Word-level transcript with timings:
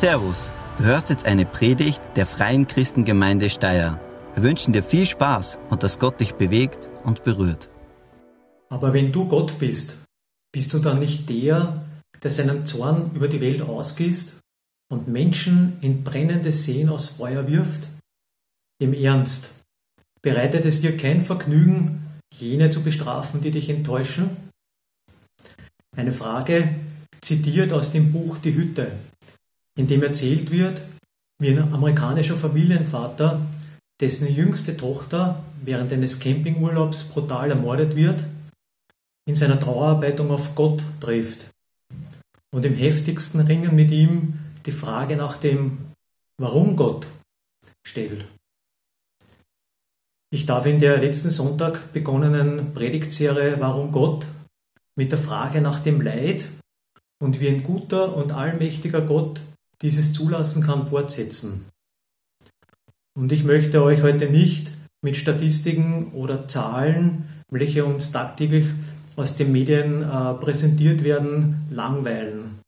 Servus, 0.00 0.50
du 0.78 0.84
hörst 0.84 1.10
jetzt 1.10 1.26
eine 1.26 1.44
Predigt 1.44 2.00
der 2.16 2.24
Freien 2.24 2.66
Christengemeinde 2.66 3.50
Steyr. 3.50 4.00
Wir 4.34 4.42
wünschen 4.42 4.72
dir 4.72 4.82
viel 4.82 5.04
Spaß 5.04 5.58
und 5.68 5.82
dass 5.82 5.98
Gott 5.98 6.18
dich 6.20 6.36
bewegt 6.36 6.88
und 7.04 7.22
berührt. 7.22 7.68
Aber 8.70 8.94
wenn 8.94 9.12
du 9.12 9.28
Gott 9.28 9.58
bist, 9.58 9.98
bist 10.52 10.72
du 10.72 10.78
dann 10.78 11.00
nicht 11.00 11.28
der, 11.28 11.84
der 12.22 12.30
seinen 12.30 12.64
Zorn 12.64 13.10
über 13.14 13.28
die 13.28 13.42
Welt 13.42 13.60
ausgießt 13.60 14.40
und 14.90 15.08
Menschen 15.08 15.76
in 15.82 16.02
brennende 16.02 16.50
Seen 16.50 16.88
aus 16.88 17.08
Feuer 17.08 17.46
wirft? 17.46 17.82
Im 18.78 18.94
Ernst, 18.94 19.60
bereitet 20.22 20.64
es 20.64 20.80
dir 20.80 20.96
kein 20.96 21.20
Vergnügen, 21.20 22.06
jene 22.32 22.70
zu 22.70 22.82
bestrafen, 22.82 23.42
die 23.42 23.50
dich 23.50 23.68
enttäuschen? 23.68 24.48
Eine 25.94 26.12
Frage 26.12 26.74
zitiert 27.20 27.74
aus 27.74 27.92
dem 27.92 28.12
Buch 28.12 28.38
Die 28.38 28.54
Hütte, 28.54 28.92
in 29.80 29.86
dem 29.86 30.02
erzählt 30.02 30.50
wird, 30.50 30.82
wie 31.40 31.48
ein 31.48 31.72
amerikanischer 31.72 32.36
Familienvater, 32.36 33.40
dessen 34.00 34.32
jüngste 34.32 34.76
Tochter 34.76 35.42
während 35.62 35.90
eines 35.92 36.20
Campingurlaubs 36.20 37.04
brutal 37.04 37.50
ermordet 37.50 37.96
wird, 37.96 38.22
in 39.26 39.34
seiner 39.34 39.58
Trauerarbeitung 39.58 40.30
auf 40.30 40.54
Gott 40.54 40.82
trifft 41.00 41.38
und 42.52 42.64
im 42.66 42.74
heftigsten 42.74 43.40
Ringen 43.40 43.74
mit 43.74 43.90
ihm 43.90 44.38
die 44.66 44.72
Frage 44.72 45.16
nach 45.16 45.38
dem 45.38 45.78
Warum 46.38 46.76
Gott 46.76 47.06
stellt. 47.86 48.26
Ich 50.30 50.44
darf 50.46 50.66
in 50.66 50.78
der 50.78 50.98
letzten 50.98 51.30
Sonntag 51.30 51.92
begonnenen 51.92 52.74
Predigtserie 52.74 53.56
Warum 53.60 53.92
Gott 53.92 54.26
mit 54.94 55.10
der 55.10 55.18
Frage 55.18 55.62
nach 55.62 55.80
dem 55.80 56.02
Leid 56.02 56.44
und 57.22 57.40
wie 57.40 57.48
ein 57.48 57.62
guter 57.62 58.14
und 58.14 58.32
allmächtiger 58.32 59.00
Gott 59.00 59.40
dieses 59.82 60.12
zulassen 60.12 60.62
kann, 60.62 60.88
fortsetzen. 60.88 61.66
Und 63.14 63.32
ich 63.32 63.44
möchte 63.44 63.82
euch 63.82 64.02
heute 64.02 64.30
nicht 64.30 64.70
mit 65.02 65.16
Statistiken 65.16 66.12
oder 66.12 66.48
Zahlen, 66.48 67.28
welche 67.50 67.84
uns 67.84 68.12
tagtäglich 68.12 68.66
aus 69.16 69.36
den 69.36 69.52
Medien 69.52 70.02
äh, 70.02 70.34
präsentiert 70.34 71.02
werden, 71.02 71.66
langweilen. 71.70 72.60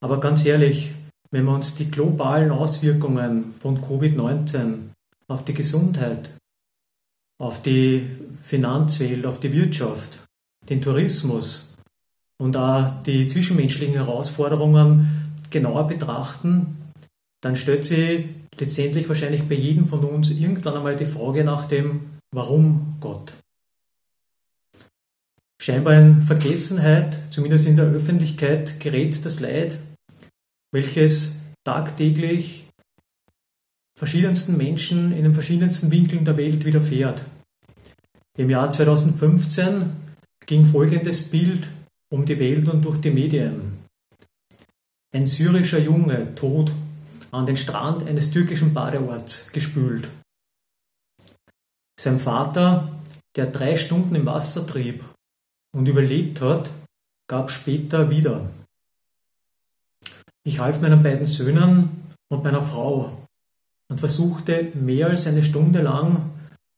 Aber 0.00 0.20
ganz 0.20 0.44
ehrlich, 0.44 0.92
wenn 1.30 1.44
wir 1.44 1.54
uns 1.54 1.76
die 1.76 1.90
globalen 1.90 2.50
Auswirkungen 2.50 3.54
von 3.60 3.80
Covid-19 3.80 4.90
auf 5.28 5.44
die 5.44 5.54
Gesundheit, 5.54 6.30
auf 7.38 7.62
die 7.62 8.08
Finanzwelt, 8.44 9.26
auf 9.26 9.40
die 9.40 9.52
Wirtschaft, 9.52 10.18
den 10.68 10.82
Tourismus 10.82 11.76
und 12.38 12.56
auch 12.56 13.02
die 13.04 13.26
zwischenmenschlichen 13.26 13.94
Herausforderungen 13.94 15.15
genauer 15.50 15.86
betrachten, 15.88 16.76
dann 17.40 17.56
stellt 17.56 17.84
sich 17.84 18.26
letztendlich 18.58 19.08
wahrscheinlich 19.08 19.48
bei 19.48 19.54
jedem 19.54 19.86
von 19.86 20.00
uns 20.00 20.30
irgendwann 20.30 20.76
einmal 20.76 20.96
die 20.96 21.04
Frage 21.04 21.44
nach 21.44 21.68
dem 21.68 22.00
Warum 22.32 22.96
Gott. 23.00 23.32
Scheinbar 25.60 25.94
in 25.94 26.22
Vergessenheit, 26.22 27.18
zumindest 27.30 27.66
in 27.66 27.76
der 27.76 27.86
Öffentlichkeit, 27.86 28.78
gerät 28.80 29.24
das 29.24 29.40
Leid, 29.40 29.78
welches 30.70 31.40
tagtäglich 31.64 32.66
verschiedensten 33.96 34.56
Menschen 34.56 35.12
in 35.12 35.22
den 35.22 35.34
verschiedensten 35.34 35.90
Winkeln 35.90 36.24
der 36.24 36.36
Welt 36.36 36.64
widerfährt. 36.64 37.22
Im 38.36 38.50
Jahr 38.50 38.70
2015 38.70 39.92
ging 40.44 40.66
folgendes 40.66 41.30
Bild 41.30 41.68
um 42.10 42.24
die 42.24 42.38
Welt 42.38 42.68
und 42.68 42.84
durch 42.84 43.00
die 43.00 43.10
Medien. 43.10 43.75
Ein 45.16 45.24
syrischer 45.24 45.78
Junge 45.78 46.34
tot 46.34 46.70
an 47.30 47.46
den 47.46 47.56
Strand 47.56 48.06
eines 48.06 48.30
türkischen 48.32 48.74
Badeorts 48.74 49.50
gespült. 49.50 50.10
Sein 51.98 52.18
Vater, 52.18 53.00
der 53.34 53.46
drei 53.46 53.76
Stunden 53.76 54.14
im 54.14 54.26
Wasser 54.26 54.66
trieb 54.66 55.02
und 55.72 55.88
überlebt 55.88 56.42
hat, 56.42 56.68
gab 57.28 57.50
später 57.50 58.10
wieder. 58.10 58.50
Ich 60.44 60.58
half 60.58 60.82
meinen 60.82 61.02
beiden 61.02 61.24
Söhnen 61.24 62.12
und 62.28 62.44
meiner 62.44 62.62
Frau 62.62 63.26
und 63.88 64.00
versuchte 64.00 64.70
mehr 64.74 65.08
als 65.08 65.26
eine 65.26 65.44
Stunde 65.44 65.80
lang, 65.80 66.28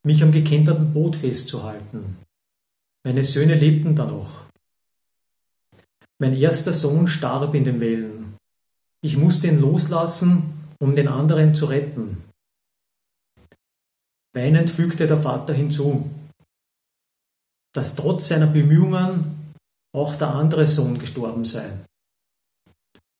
mich 0.05 0.23
am 0.23 0.31
gekenterten 0.31 0.93
Boot 0.93 1.17
festzuhalten. 1.17 2.19
Meine 3.03 3.25
Söhne 3.25 3.57
lebten 3.57 3.97
da 3.97 4.05
noch. 4.05 4.45
Mein 6.21 6.35
erster 6.35 6.73
Sohn 6.73 7.09
starb 7.09 7.53
in 7.57 7.65
den 7.65 7.81
Wellen. 7.81 8.18
Ich 9.01 9.17
musste 9.17 9.47
ihn 9.47 9.61
loslassen, 9.61 10.67
um 10.81 10.95
den 10.97 11.09
anderen 11.09 11.55
zu 11.55 11.67
retten. 11.67 12.25
Weinend 14.35 14.71
fügte 14.71 15.07
der 15.07 15.21
Vater 15.21 15.53
hinzu, 15.55 16.11
dass 17.75 17.95
trotz 17.95 18.29
seiner 18.29 18.47
Bemühungen 18.47 19.55
auch 19.95 20.17
der 20.17 20.35
andere 20.35 20.67
Sohn 20.67 20.99
gestorben 20.99 21.45
sei. 21.45 21.71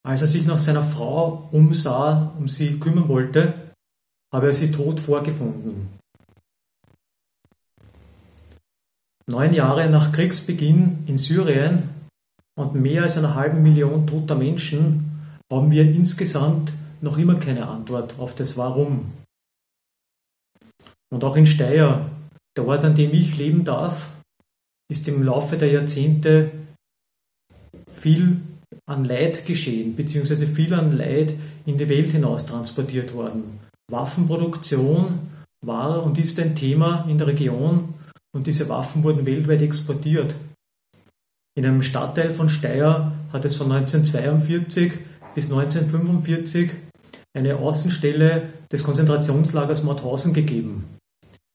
Als 0.05 0.23
er 0.23 0.29
sich 0.29 0.47
nach 0.47 0.59
seiner 0.59 0.85
Frau 0.85 1.49
umsah, 1.53 2.33
um 2.39 2.49
sie 2.49 2.79
kümmern 2.79 3.09
wollte, 3.09 3.73
habe 4.33 4.47
er 4.47 4.53
sie 4.53 4.71
tot 4.71 5.01
vorgefunden. 5.01 5.99
Neun 9.27 9.53
Jahre 9.53 9.89
nach 9.91 10.13
Kriegsbeginn 10.13 11.05
in 11.07 11.19
Syrien 11.19 11.91
und 12.59 12.75
mehr 12.75 13.03
als 13.03 13.19
einer 13.19 13.35
halben 13.35 13.63
Million 13.63 14.07
toter 14.07 14.35
Menschen 14.35 15.08
haben 15.53 15.71
wir 15.71 15.85
insgesamt 15.85 16.73
noch 17.01 17.19
immer 17.19 17.37
keine 17.37 17.69
Antwort 17.69 18.19
auf 18.19 18.35
das 18.35 18.57
Warum. 18.57 19.13
Und 21.11 21.25
auch 21.25 21.37
in 21.37 21.47
Steyr, 21.47 22.11
der 22.57 22.67
Ort, 22.67 22.85
an 22.85 22.95
dem 22.95 23.13
ich 23.13 23.39
leben 23.39 23.65
darf, 23.65 24.09
ist 24.91 25.07
im 25.09 25.23
Laufe 25.23 25.57
der 25.57 25.71
Jahrzehnte 25.71 26.51
viel 27.91 28.41
an 28.87 29.05
Leid 29.05 29.47
geschehen, 29.47 29.97
beziehungsweise 29.97 30.47
viel 30.47 30.73
an 30.75 30.97
Leid 30.97 31.35
in 31.67 31.79
die 31.79 31.89
Welt 31.89 32.11
hinaus 32.11 32.47
transportiert 32.47 33.15
worden. 33.15 33.61
Waffenproduktion 33.91 35.21
war 35.65 36.03
und 36.03 36.19
ist 36.19 36.39
ein 36.41 36.55
Thema 36.55 37.07
in 37.09 37.19
der 37.19 37.27
Region 37.27 37.95
und 38.35 38.47
diese 38.47 38.69
Waffen 38.69 39.03
wurden 39.03 39.27
weltweit 39.27 39.63
exportiert. 39.63 40.35
In 41.57 41.67
einem 41.67 41.83
Stadtteil 41.83 42.31
von 42.31 42.49
Steyr 42.49 43.13
hat 43.33 43.45
es 43.45 43.57
von 43.57 43.73
1942 43.73 44.93
bis 45.35 45.51
1945 45.51 46.71
eine 47.35 47.57
Außenstelle 47.57 48.53
des 48.71 48.83
Konzentrationslagers 48.83 49.83
Mauthausen 49.85 50.35
gegeben, 50.35 50.99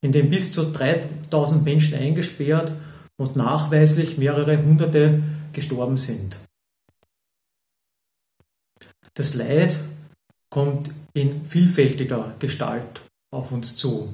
in 0.02 0.12
dem 0.12 0.30
bis 0.30 0.52
zu 0.52 0.72
3000 0.72 1.64
Menschen 1.64 1.98
eingesperrt 1.98 2.72
und 3.18 3.36
nachweislich 3.36 4.18
mehrere 4.18 4.58
Hunderte 4.64 5.22
gestorben 5.52 5.98
sind. 5.98 6.38
Das 9.14 9.36
Leid 9.36 9.78
kommt 10.50 10.92
in 11.14 11.46
vielfältiger 11.46 12.36
Gestalt 12.40 13.02
auf 13.32 13.52
uns 13.52 13.76
zu 13.76 14.14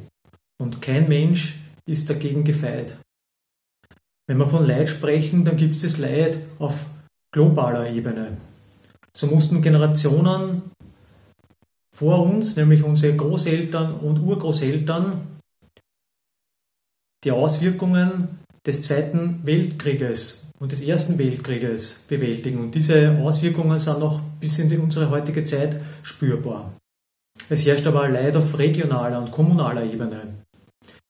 und 0.62 0.82
kein 0.82 1.08
Mensch 1.08 1.56
ist 1.86 2.10
dagegen 2.10 2.44
gefeit. 2.44 2.98
Wenn 4.28 4.38
wir 4.38 4.48
von 4.48 4.66
Leid 4.66 4.90
sprechen, 4.90 5.46
dann 5.46 5.58
gibt 5.58 5.76
es 5.76 5.82
das 5.82 5.98
Leid 5.98 6.38
auf 6.60 6.86
globaler 7.32 7.90
Ebene. 7.90 8.38
So 9.14 9.28
mussten 9.28 9.62
Generationen 9.62 10.72
vor 11.96 12.24
uns, 12.24 12.56
nämlich 12.56 12.84
unsere 12.84 13.16
Großeltern 13.16 13.96
und 13.96 14.20
Urgroßeltern, 14.20 15.40
die 17.24 17.32
Auswirkungen 17.32 18.40
des 18.66 18.84
Zweiten 18.84 19.42
Weltkrieges 19.44 20.46
und 20.60 20.72
des 20.72 20.82
Ersten 20.82 21.18
Weltkrieges 21.18 22.06
bewältigen. 22.08 22.60
Und 22.60 22.76
diese 22.76 23.18
Auswirkungen 23.20 23.80
sind 23.80 24.00
noch 24.00 24.22
bis 24.40 24.60
in 24.60 24.80
unsere 24.80 25.10
heutige 25.10 25.44
Zeit 25.44 25.82
spürbar. 26.04 26.74
Es 27.50 27.66
herrscht 27.66 27.88
aber 27.88 28.08
Leid 28.08 28.36
auf 28.36 28.58
regionaler 28.58 29.20
und 29.20 29.32
kommunaler 29.32 29.84
Ebene. 29.84 30.46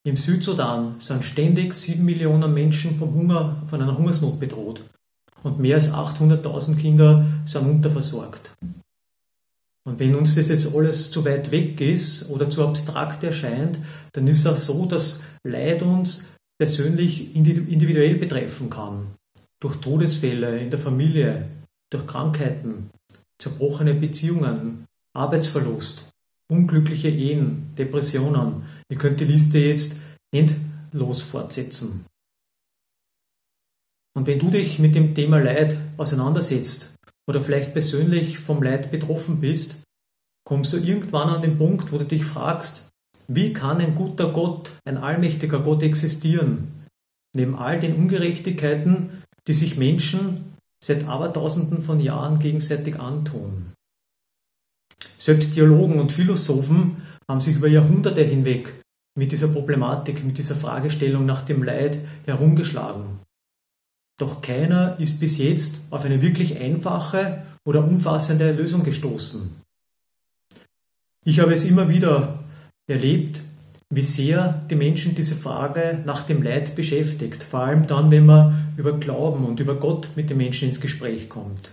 Im 0.04 0.16
Südsudan 0.16 0.96
sind 1.00 1.24
ständig 1.24 1.74
sieben 1.74 2.06
Millionen 2.06 2.54
Menschen 2.54 2.98
vom 2.98 3.14
Hunger, 3.14 3.62
von 3.70 3.82
einer 3.82 3.98
Hungersnot 3.98 4.40
bedroht 4.40 4.82
und 5.44 5.60
mehr 5.60 5.76
als 5.76 5.92
800.000 5.92 6.78
Kinder 6.78 7.26
sind 7.46 7.70
unterversorgt. 7.70 8.52
Und 9.86 10.00
wenn 10.00 10.16
uns 10.16 10.36
das 10.36 10.50
jetzt 10.50 10.76
alles 10.76 11.10
zu 11.10 11.26
weit 11.26 11.52
weg 11.52 11.82
ist 11.82 12.30
oder 12.30 12.50
zu 12.50 12.66
abstrakt 12.66 13.24
erscheint, 13.24 13.80
dann 14.12 14.28
ist 14.28 14.40
es 14.40 14.48
auch 14.48 14.58
so, 14.58 14.86
dass 14.86 15.24
Leid 15.44 15.82
uns 15.82 16.28
persönlich 16.60 17.36
individuell 17.36 18.16
betreffen 18.16 18.70
kann. 18.70 19.08
Durch 19.62 19.78
Todesfälle 19.78 20.60
in 20.60 20.70
der 20.70 20.80
Familie, 20.80 21.48
durch 21.90 22.06
Krankheiten, 22.06 22.90
zerbrochene 23.40 23.94
Beziehungen, 23.94 24.86
Arbeitsverlust, 25.16 26.10
unglückliche 26.52 27.10
Ehen, 27.10 27.74
Depressionen. 27.78 28.64
Ihr 28.90 28.98
könnt 28.98 29.20
die 29.20 29.26
Liste 29.26 29.60
jetzt 29.60 30.02
endlos 30.32 31.22
fortsetzen. 31.22 32.06
Und 34.16 34.28
wenn 34.28 34.40
du 34.40 34.50
dich 34.50 34.80
mit 34.80 34.96
dem 34.96 35.14
Thema 35.14 35.40
Leid 35.40 35.78
auseinandersetzt 35.98 36.96
oder 37.28 37.42
vielleicht 37.42 37.74
persönlich 37.74 38.40
vom 38.40 38.64
Leid 38.64 38.92
betroffen 38.92 39.40
bist, 39.40 39.84
kommst 40.48 40.74
du 40.74 40.78
irgendwann 40.78 41.30
an 41.30 41.42
den 41.42 41.58
Punkt, 41.58 41.92
wo 41.92 41.98
du 41.98 42.06
dich 42.06 42.26
fragst, 42.26 42.90
wie 43.28 43.54
kann 43.54 43.80
ein 43.80 43.96
guter 43.96 44.32
Gott, 44.32 44.72
ein 44.86 44.98
allmächtiger 44.98 45.60
Gott 45.60 45.84
existieren, 45.84 46.88
neben 47.36 47.56
all 47.56 47.80
den 47.80 47.96
Ungerechtigkeiten, 47.96 49.22
die 49.48 49.54
sich 49.54 49.78
Menschen 49.78 50.56
seit 50.84 51.08
Abertausenden 51.08 51.84
von 51.84 52.00
Jahren 52.00 52.40
gegenseitig 52.40 53.00
antun. 53.00 53.74
Selbst 55.18 55.54
Theologen 55.54 56.00
und 56.00 56.12
Philosophen 56.12 57.04
haben 57.30 57.42
sich 57.42 57.58
über 57.58 57.68
Jahrhunderte 57.68 58.24
hinweg 58.24 58.82
mit 59.18 59.32
dieser 59.32 59.50
Problematik, 59.50 60.24
mit 60.24 60.38
dieser 60.38 60.56
Fragestellung 60.56 61.26
nach 61.26 61.44
dem 61.44 61.62
Leid 61.62 61.98
herumgeschlagen. 62.26 63.20
Doch 64.20 64.42
keiner 64.42 65.00
ist 65.00 65.20
bis 65.22 65.38
jetzt 65.38 65.82
auf 65.92 66.04
eine 66.04 66.22
wirklich 66.22 66.60
einfache 66.60 67.44
oder 67.66 67.84
umfassende 67.84 68.52
Lösung 68.52 68.84
gestoßen. 68.84 69.62
Ich 71.26 71.40
habe 71.40 71.54
es 71.54 71.66
immer 71.66 71.88
wieder 71.88 72.44
erlebt, 72.86 73.40
wie 73.90 74.04
sehr 74.04 74.66
die 74.70 74.76
Menschen 74.76 75.16
diese 75.16 75.36
Frage 75.36 76.02
nach 76.06 76.24
dem 76.24 76.44
Leid 76.44 76.76
beschäftigt, 76.76 77.42
vor 77.42 77.62
allem 77.62 77.88
dann, 77.88 78.12
wenn 78.12 78.26
man 78.26 78.74
über 78.78 79.00
Glauben 79.00 79.46
und 79.46 79.60
über 79.62 79.76
Gott 79.76 80.10
mit 80.16 80.30
den 80.30 80.38
Menschen 80.38 80.68
ins 80.68 80.82
Gespräch 80.82 81.30
kommt. 81.30 81.72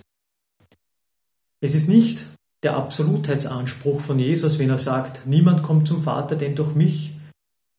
Es 1.60 1.74
ist 1.74 1.88
nicht 1.88 2.24
der 2.62 2.76
Absolutheitsanspruch 2.76 4.00
von 4.00 4.18
Jesus, 4.18 4.58
wenn 4.58 4.70
er 4.70 4.78
sagt, 4.78 5.26
niemand 5.26 5.62
kommt 5.62 5.88
zum 5.88 6.02
Vater 6.02 6.36
denn 6.36 6.54
durch 6.54 6.74
mich, 6.74 7.12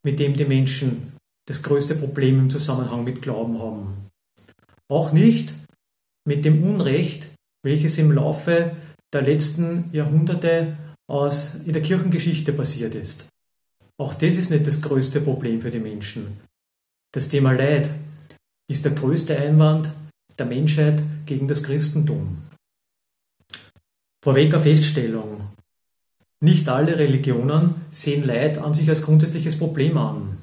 mit 0.04 0.20
dem 0.20 0.34
die 0.34 0.44
Menschen 0.44 1.14
das 1.46 1.62
größte 1.62 1.94
Problem 1.94 2.38
im 2.38 2.50
Zusammenhang 2.50 3.04
mit 3.04 3.22
Glauben 3.22 3.58
haben. 3.58 4.07
Auch 4.88 5.12
nicht 5.12 5.52
mit 6.24 6.44
dem 6.44 6.62
Unrecht, 6.62 7.28
welches 7.62 7.98
im 7.98 8.12
Laufe 8.12 8.76
der 9.12 9.22
letzten 9.22 9.90
Jahrhunderte 9.92 10.76
aus, 11.06 11.56
in 11.64 11.72
der 11.72 11.82
Kirchengeschichte 11.82 12.52
passiert 12.52 12.94
ist. 12.94 13.26
Auch 13.98 14.14
das 14.14 14.36
ist 14.36 14.50
nicht 14.50 14.66
das 14.66 14.82
größte 14.82 15.20
Problem 15.20 15.60
für 15.60 15.70
die 15.70 15.80
Menschen. 15.80 16.38
Das 17.12 17.28
Thema 17.28 17.52
Leid 17.52 17.90
ist 18.68 18.84
der 18.84 18.92
größte 18.92 19.36
Einwand 19.36 19.90
der 20.38 20.46
Menschheit 20.46 21.02
gegen 21.26 21.48
das 21.48 21.62
Christentum. 21.62 22.38
Vorweg 24.22 24.52
eine 24.52 24.62
Feststellung. 24.62 25.48
Nicht 26.40 26.68
alle 26.68 26.96
Religionen 26.98 27.86
sehen 27.90 28.24
Leid 28.24 28.58
an 28.58 28.74
sich 28.74 28.88
als 28.88 29.02
grundsätzliches 29.02 29.58
Problem 29.58 29.96
an. 29.96 30.38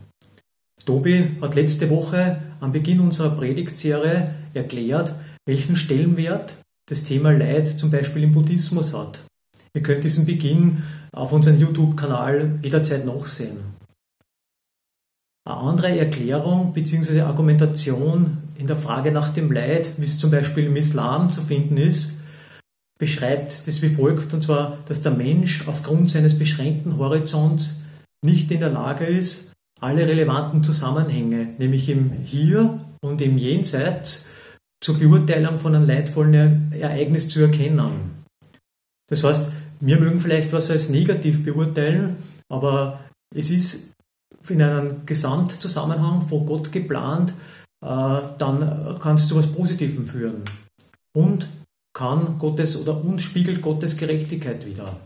Tobi 0.85 1.37
hat 1.41 1.55
letzte 1.55 1.89
Woche 1.89 2.41
am 2.59 2.71
Beginn 2.71 2.99
unserer 2.99 3.35
Predigtserie 3.35 4.35
erklärt, 4.53 5.15
welchen 5.45 5.75
Stellenwert 5.75 6.55
das 6.87 7.03
Thema 7.03 7.31
Leid 7.31 7.67
zum 7.67 7.89
Beispiel 7.89 8.23
im 8.23 8.31
Buddhismus 8.31 8.93
hat. 8.93 9.19
Ihr 9.73 9.81
könnt 9.81 10.03
diesen 10.03 10.25
Beginn 10.25 10.83
auf 11.11 11.31
unserem 11.31 11.59
YouTube-Kanal 11.59 12.59
jederzeit 12.61 13.05
nachsehen. 13.05 13.57
Eine 15.47 15.57
andere 15.57 15.99
Erklärung 15.99 16.73
bzw. 16.73 17.21
Argumentation 17.21 18.37
in 18.55 18.67
der 18.67 18.77
Frage 18.77 19.11
nach 19.11 19.33
dem 19.33 19.51
Leid, 19.51 19.91
wie 19.97 20.05
es 20.05 20.19
zum 20.19 20.31
Beispiel 20.31 20.65
im 20.65 20.75
Islam 20.75 21.29
zu 21.29 21.41
finden 21.41 21.77
ist, 21.77 22.23
beschreibt 22.97 23.67
das 23.67 23.81
wie 23.81 23.89
folgt, 23.89 24.33
und 24.33 24.41
zwar, 24.41 24.77
dass 24.87 25.01
der 25.01 25.11
Mensch 25.11 25.67
aufgrund 25.67 26.09
seines 26.09 26.39
beschränkten 26.39 26.97
Horizonts 26.97 27.83
nicht 28.23 28.49
in 28.51 28.61
der 28.61 28.71
Lage 28.71 29.05
ist, 29.05 29.54
alle 29.79 30.07
relevanten 30.07 30.63
Zusammenhänge, 30.63 31.55
nämlich 31.57 31.89
im 31.89 32.11
Hier 32.23 32.79
und 33.01 33.21
im 33.21 33.37
Jenseits, 33.37 34.29
zur 34.81 34.99
Beurteilung 34.99 35.59
von 35.59 35.75
einem 35.75 35.87
leidvollen 35.87 36.71
Ereignis 36.71 37.29
zu 37.29 37.41
erkennen. 37.41 38.23
Das 39.07 39.23
heißt, 39.23 39.51
wir 39.79 39.99
mögen 39.99 40.19
vielleicht 40.19 40.53
was 40.53 40.71
als 40.71 40.89
negativ 40.89 41.43
beurteilen, 41.43 42.17
aber 42.49 42.99
es 43.33 43.49
ist 43.49 43.95
in 44.47 44.61
einem 44.61 45.05
Gesamtzusammenhang 45.05 46.27
von 46.27 46.45
Gott 46.45 46.71
geplant, 46.71 47.33
äh, 47.83 48.19
dann 48.37 48.99
kann 49.01 49.15
es 49.15 49.27
zu 49.27 49.37
etwas 49.37 49.53
Positivem 49.53 50.05
führen. 50.05 50.43
Und 51.15 51.47
kann 51.93 52.37
Gottes 52.37 52.79
oder 52.79 53.03
uns 53.03 53.23
spiegelt 53.23 53.61
Gottes 53.61 53.97
Gerechtigkeit 53.97 54.65
wieder. 54.65 54.97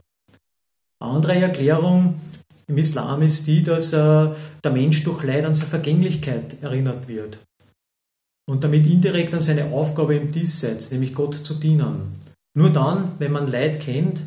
Andere 1.00 1.36
Erklärung 1.36 2.20
im 2.70 2.78
Islam 2.78 3.24
ist 3.24 3.48
die, 3.48 3.64
dass 3.64 3.94
äh, 3.94 4.30
der 4.64 4.72
Mensch 4.72 5.04
durch 5.04 5.24
Leid 5.24 5.44
an 5.44 5.56
seine 5.56 5.70
Vergänglichkeit 5.70 6.62
erinnert 6.62 7.08
wird 7.08 7.40
und 8.48 8.64
damit 8.64 8.86
indirekt 8.86 9.34
an 9.34 9.42
seine 9.42 9.66
Aufgabe 9.72 10.16
im 10.16 10.32
Diesseits, 10.32 10.92
nämlich 10.92 11.14
Gott 11.14 11.36
zu 11.36 11.56
dienen. 11.56 12.20
Nur 12.56 12.70
dann, 12.72 13.14
wenn 13.20 13.32
man 13.32 13.52
Leid 13.52 13.80
kennt, 13.80 14.22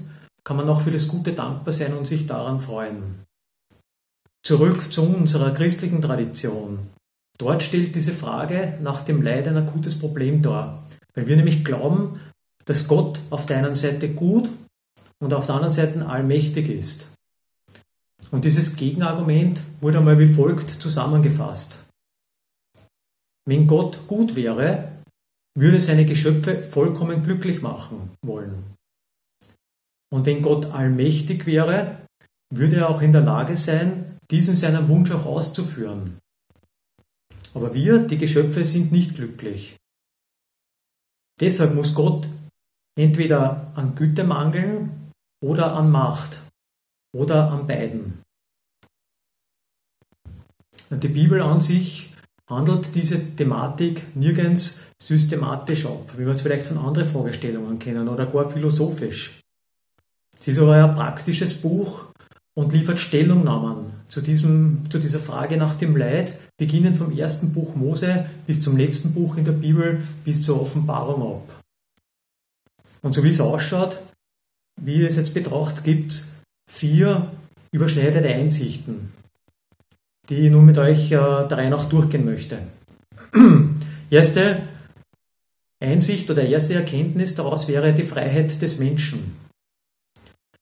kann 0.44 0.56
man 0.56 0.69
auch 0.69 0.83
für 0.83 0.91
das 0.91 1.09
Gute 1.09 1.33
dankbar 1.33 1.73
sein 1.73 1.94
und 1.94 2.06
sich 2.06 2.27
daran 2.27 2.61
freuen. 2.61 3.25
Zurück 4.44 4.93
zu 4.93 5.03
unserer 5.03 5.53
christlichen 5.53 6.03
Tradition. 6.03 6.91
Dort 7.39 7.62
stellt 7.62 7.94
diese 7.94 8.12
Frage 8.12 8.79
nach 8.83 9.05
dem 9.05 9.23
Leid 9.23 9.47
ein 9.47 9.56
akutes 9.56 9.99
Problem 9.99 10.43
dar, 10.43 10.85
weil 11.15 11.29
wir 11.29 11.37
nämlich 11.37 11.65
glauben, 11.65 12.21
dass 12.65 12.89
Gott 12.89 13.21
auf 13.31 13.47
der 13.47 13.59
einen 13.59 13.75
Seite 13.75 14.09
gut 14.09 14.49
und 15.21 15.33
auf 15.33 15.47
der 15.47 15.55
anderen 15.55 15.75
Seite 15.75 16.06
allmächtig 16.06 16.69
ist. 16.69 17.12
Und 18.32 18.44
dieses 18.44 18.76
Gegenargument 18.76 19.62
wurde 19.81 19.99
einmal 19.99 20.19
wie 20.19 20.32
folgt 20.32 20.70
zusammengefasst. 20.70 21.87
Wenn 23.46 23.67
Gott 23.67 24.06
gut 24.08 24.37
wäre, 24.37 24.93
würde 25.55 25.81
seine 25.81 26.06
Geschöpfe 26.06 26.62
vollkommen 26.62 27.23
glücklich 27.23 27.61
machen 27.61 28.17
wollen. 28.25 28.75
Und 30.11 30.26
wenn 30.26 30.43
Gott 30.43 30.67
allmächtig 30.67 31.46
wäre, 31.46 32.06
würde 32.52 32.76
er 32.76 32.88
auch 32.88 33.02
in 33.02 33.12
der 33.12 33.23
Lage 33.23 33.56
sein, 33.56 34.19
diesen 34.31 34.56
seinen 34.56 34.88
Wunsch 34.88 35.11
auch 35.11 35.26
auszuführen. 35.26 36.19
Aber 37.55 37.75
wir, 37.75 37.99
die 37.99 38.19
Geschöpfe, 38.19 38.64
sind 38.64 38.93
nicht 38.93 39.14
glücklich. 39.14 39.76
Deshalb 41.40 41.75
muss 41.75 41.94
Gott 41.94 42.26
entweder 42.99 43.73
an 43.75 43.94
Güte 43.94 44.25
mangeln 44.25 45.11
oder 45.43 45.75
an 45.75 45.90
Macht 45.90 46.40
oder 47.14 47.50
an 47.50 47.67
beiden. 47.67 48.21
Die 51.00 51.09
Bibel 51.09 51.41
an 51.41 51.61
sich 51.61 52.12
handelt 52.49 52.94
diese 52.94 53.19
Thematik 53.35 54.15
nirgends 54.15 54.83
systematisch 55.03 55.87
ab, 55.87 56.12
wie 56.17 56.25
wir 56.25 56.33
es 56.33 56.43
vielleicht 56.43 56.67
von 56.67 56.79
anderen 56.79 57.09
Fragestellungen 57.09 57.79
kennen 57.79 58.09
oder 58.09 58.27
gar 58.27 58.50
philosophisch. 58.50 59.41
Es 60.39 60.49
ist 60.49 60.58
aber 60.58 60.75
ein 60.75 60.94
praktisches 60.94 61.55
Buch 61.55 62.06
und 62.55 62.72
liefert 62.72 63.01
Stellungnahmen 63.01 63.93
zu, 64.08 64.20
diesem, 64.20 64.82
zu 64.91 64.99
dieser 64.99 65.20
Frage 65.20 65.56
nach 65.56 65.77
dem 65.77 65.96
Leid, 65.96 66.39
beginnend 66.58 66.96
vom 66.99 67.17
ersten 67.17 67.53
Buch 67.53 67.75
Mose 67.75 68.27
bis 68.46 68.61
zum 68.61 68.77
letzten 68.77 69.15
Buch 69.15 69.37
in 69.37 69.44
der 69.44 69.53
Bibel, 69.53 70.03
bis 70.25 70.43
zur 70.43 70.61
Offenbarung 70.61 71.22
ab. 71.22 71.63
Und 73.01 73.15
so 73.15 73.25
wie 73.25 73.31
es 73.31 73.41
ausschaut, 73.41 73.99
wie 74.81 75.05
es 75.05 75.17
jetzt 75.17 75.32
betrachtet, 75.32 75.84
gibt 75.84 76.13
es 76.13 76.29
vier 76.70 77.32
überschneidende 77.72 78.29
Einsichten, 78.29 79.13
die 80.29 80.46
ich 80.46 80.50
nun 80.50 80.64
mit 80.64 80.79
euch 80.79 81.06
äh, 81.06 81.17
der 81.17 81.58
Reihe 81.58 81.70
nach 81.70 81.88
durchgehen 81.88 82.24
möchte. 82.24 82.58
Erste 84.10 84.62
Einsicht 85.82 86.31
oder 86.31 86.44
erste 86.44 86.74
Erkenntnis 86.74 87.34
daraus 87.34 87.67
wäre 87.67 87.93
die 87.93 88.05
Freiheit 88.05 88.62
des 88.62 88.79
Menschen. 88.79 89.36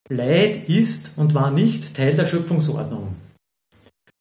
Leid 0.09 0.69
ist 0.69 1.19
und 1.19 1.35
war 1.35 1.51
nicht 1.51 1.95
Teil 1.95 2.15
der 2.15 2.27
Schöpfungsordnung. 2.27 3.17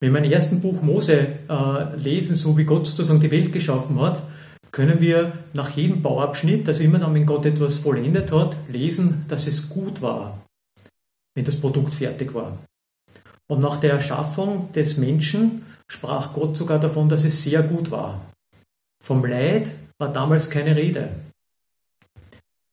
Wenn 0.02 0.14
wir 0.14 0.24
im 0.24 0.32
ersten 0.32 0.62
Buch 0.62 0.82
Mose 0.82 1.28
äh, 1.50 1.96
lesen, 1.96 2.36
so 2.36 2.58
wie 2.58 2.66
Gott 2.66 2.88
sozusagen 2.88 3.22
die 3.22 3.32
Welt 3.32 3.52
geschaffen 3.52 4.00
hat, 4.02 4.22
können 4.72 5.02
wir 5.02 5.34
nach 5.54 5.72
jedem 5.72 6.02
Bauabschnitt, 6.02 6.68
also 6.68 6.84
immer 6.84 7.00
dann, 7.00 7.16
wenn 7.16 7.26
Gott 7.26 7.46
etwas 7.46 7.80
vollendet 7.80 8.32
hat, 8.32 8.56
lesen, 8.72 9.26
dass 9.28 9.48
es 9.48 9.70
gut 9.70 10.02
war, 10.02 10.46
wenn 11.36 11.46
das 11.46 11.60
Produkt 11.60 11.96
fertig 11.96 12.34
war. 12.34 12.58
Und 13.50 13.62
nach 13.62 13.80
der 13.80 13.94
Erschaffung 13.94 14.72
des 14.74 14.98
Menschen 14.98 15.66
sprach 15.88 16.34
Gott 16.34 16.56
sogar 16.56 16.80
davon, 16.80 17.10
dass 17.10 17.26
es 17.26 17.44
sehr 17.44 17.64
gut 17.64 17.90
war. 17.90 18.22
Vom 19.04 19.26
Leid 19.26 19.70
war 19.98 20.14
damals 20.14 20.50
keine 20.50 20.76
Rede. 20.76 21.10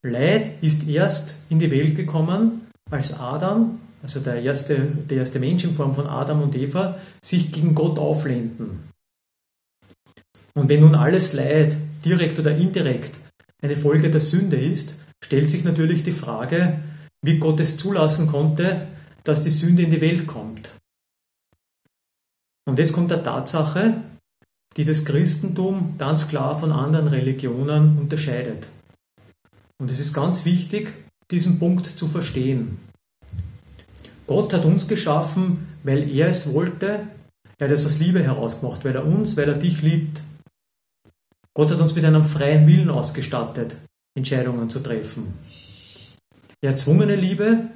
Leid 0.02 0.62
ist 0.62 0.86
erst 0.88 1.38
in 1.48 1.58
die 1.58 1.70
Welt 1.70 1.96
gekommen, 1.96 2.68
als 2.90 3.18
Adam, 3.18 3.80
also 4.02 4.20
der 4.20 4.42
erste, 4.42 4.76
der 4.76 5.18
erste 5.18 5.40
Mensch 5.40 5.64
in 5.64 5.74
Form 5.74 5.94
von 5.94 6.06
Adam 6.06 6.42
und 6.42 6.54
Eva, 6.54 6.98
sich 7.22 7.50
gegen 7.52 7.74
Gott 7.74 7.98
auflehnten. 7.98 8.90
Und 10.54 10.68
wenn 10.68 10.80
nun 10.80 10.94
alles 10.94 11.32
Leid, 11.32 11.76
direkt 12.04 12.38
oder 12.38 12.56
indirekt, 12.56 13.14
eine 13.62 13.76
Folge 13.76 14.10
der 14.10 14.20
Sünde 14.20 14.56
ist, 14.56 14.94
stellt 15.24 15.50
sich 15.50 15.64
natürlich 15.64 16.02
die 16.02 16.12
Frage, 16.12 16.78
wie 17.22 17.38
Gott 17.38 17.60
es 17.60 17.76
zulassen 17.76 18.28
konnte, 18.28 18.86
dass 19.26 19.42
die 19.42 19.50
Sünde 19.50 19.82
in 19.82 19.90
die 19.90 20.00
Welt 20.00 20.26
kommt. 20.26 20.70
Und 22.68 22.78
jetzt 22.78 22.92
kommt 22.92 23.10
der 23.10 23.24
Tatsache, 23.24 24.02
die 24.76 24.84
das 24.84 25.04
Christentum 25.04 25.96
ganz 25.98 26.28
klar 26.28 26.58
von 26.58 26.72
anderen 26.72 27.08
Religionen 27.08 27.98
unterscheidet. 27.98 28.68
Und 29.78 29.90
es 29.90 29.98
ist 29.98 30.12
ganz 30.12 30.44
wichtig, 30.44 30.92
diesen 31.30 31.58
Punkt 31.58 31.86
zu 31.86 32.06
verstehen. 32.08 32.78
Gott 34.26 34.52
hat 34.52 34.64
uns 34.64 34.88
geschaffen, 34.88 35.68
weil 35.82 36.08
er 36.10 36.28
es 36.28 36.52
wollte. 36.52 37.08
Er 37.58 37.68
hat 37.68 37.74
es 37.74 37.86
aus 37.86 37.98
Liebe 37.98 38.22
herausgemacht, 38.22 38.84
weil 38.84 38.94
er 38.94 39.06
uns, 39.06 39.36
weil 39.36 39.48
er 39.48 39.54
dich 39.54 39.82
liebt. 39.82 40.20
Gott 41.54 41.70
hat 41.70 41.80
uns 41.80 41.94
mit 41.94 42.04
einem 42.04 42.24
freien 42.24 42.66
Willen 42.66 42.90
ausgestattet, 42.90 43.76
Entscheidungen 44.16 44.68
zu 44.68 44.80
treffen. 44.80 45.34
Erzwungene 46.60 47.16
Liebe 47.16 47.70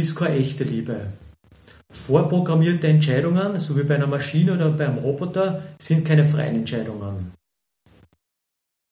ist 0.00 0.16
keine 0.16 0.36
echte 0.36 0.64
Liebe. 0.64 1.12
Vorprogrammierte 1.90 2.86
Entscheidungen, 2.86 3.58
so 3.60 3.76
wie 3.76 3.82
bei 3.82 3.94
einer 3.94 4.06
Maschine 4.06 4.54
oder 4.54 4.70
beim 4.70 4.98
Roboter, 4.98 5.62
sind 5.78 6.06
keine 6.06 6.28
freien 6.28 6.56
Entscheidungen. 6.56 7.32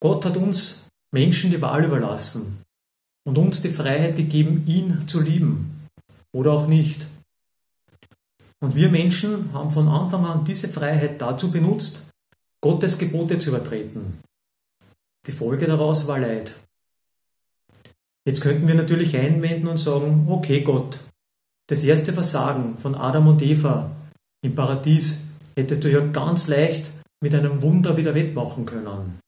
Gott 0.00 0.24
hat 0.24 0.36
uns 0.36 0.88
Menschen 1.12 1.50
die 1.50 1.60
Wahl 1.60 1.84
überlassen 1.84 2.64
und 3.24 3.38
uns 3.38 3.62
die 3.62 3.68
Freiheit 3.68 4.16
gegeben, 4.16 4.64
ihn 4.66 5.06
zu 5.06 5.20
lieben 5.20 5.88
oder 6.32 6.52
auch 6.52 6.66
nicht. 6.66 7.06
Und 8.60 8.74
wir 8.74 8.90
Menschen 8.90 9.52
haben 9.52 9.70
von 9.70 9.88
Anfang 9.88 10.24
an 10.24 10.44
diese 10.44 10.68
Freiheit 10.68 11.20
dazu 11.20 11.50
benutzt, 11.50 12.10
Gottes 12.62 12.98
Gebote 12.98 13.38
zu 13.38 13.50
übertreten. 13.50 14.20
Die 15.26 15.32
Folge 15.32 15.66
daraus 15.66 16.06
war 16.08 16.18
Leid. 16.18 16.52
Jetzt 18.26 18.40
könnten 18.40 18.66
wir 18.66 18.74
natürlich 18.74 19.16
einwenden 19.16 19.68
und 19.68 19.78
sagen, 19.78 20.26
okay 20.28 20.62
Gott, 20.62 20.98
das 21.68 21.84
erste 21.84 22.12
Versagen 22.12 22.76
von 22.78 22.96
Adam 22.96 23.28
und 23.28 23.40
Eva 23.40 23.90
im 24.44 24.54
Paradies 24.54 25.24
hättest 25.56 25.84
du 25.84 25.90
ja 25.90 26.00
ganz 26.00 26.48
leicht 26.48 26.90
mit 27.22 27.34
einem 27.34 27.62
Wunder 27.62 27.96
wieder 27.96 28.14
wettmachen 28.14 28.66
können. 28.66 29.20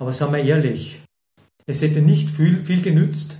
Aber 0.00 0.12
sagen 0.12 0.32
wir 0.32 0.42
ehrlich, 0.42 1.00
es 1.66 1.82
hätte 1.82 2.02
nicht 2.02 2.30
viel, 2.30 2.64
viel 2.64 2.82
genützt, 2.82 3.38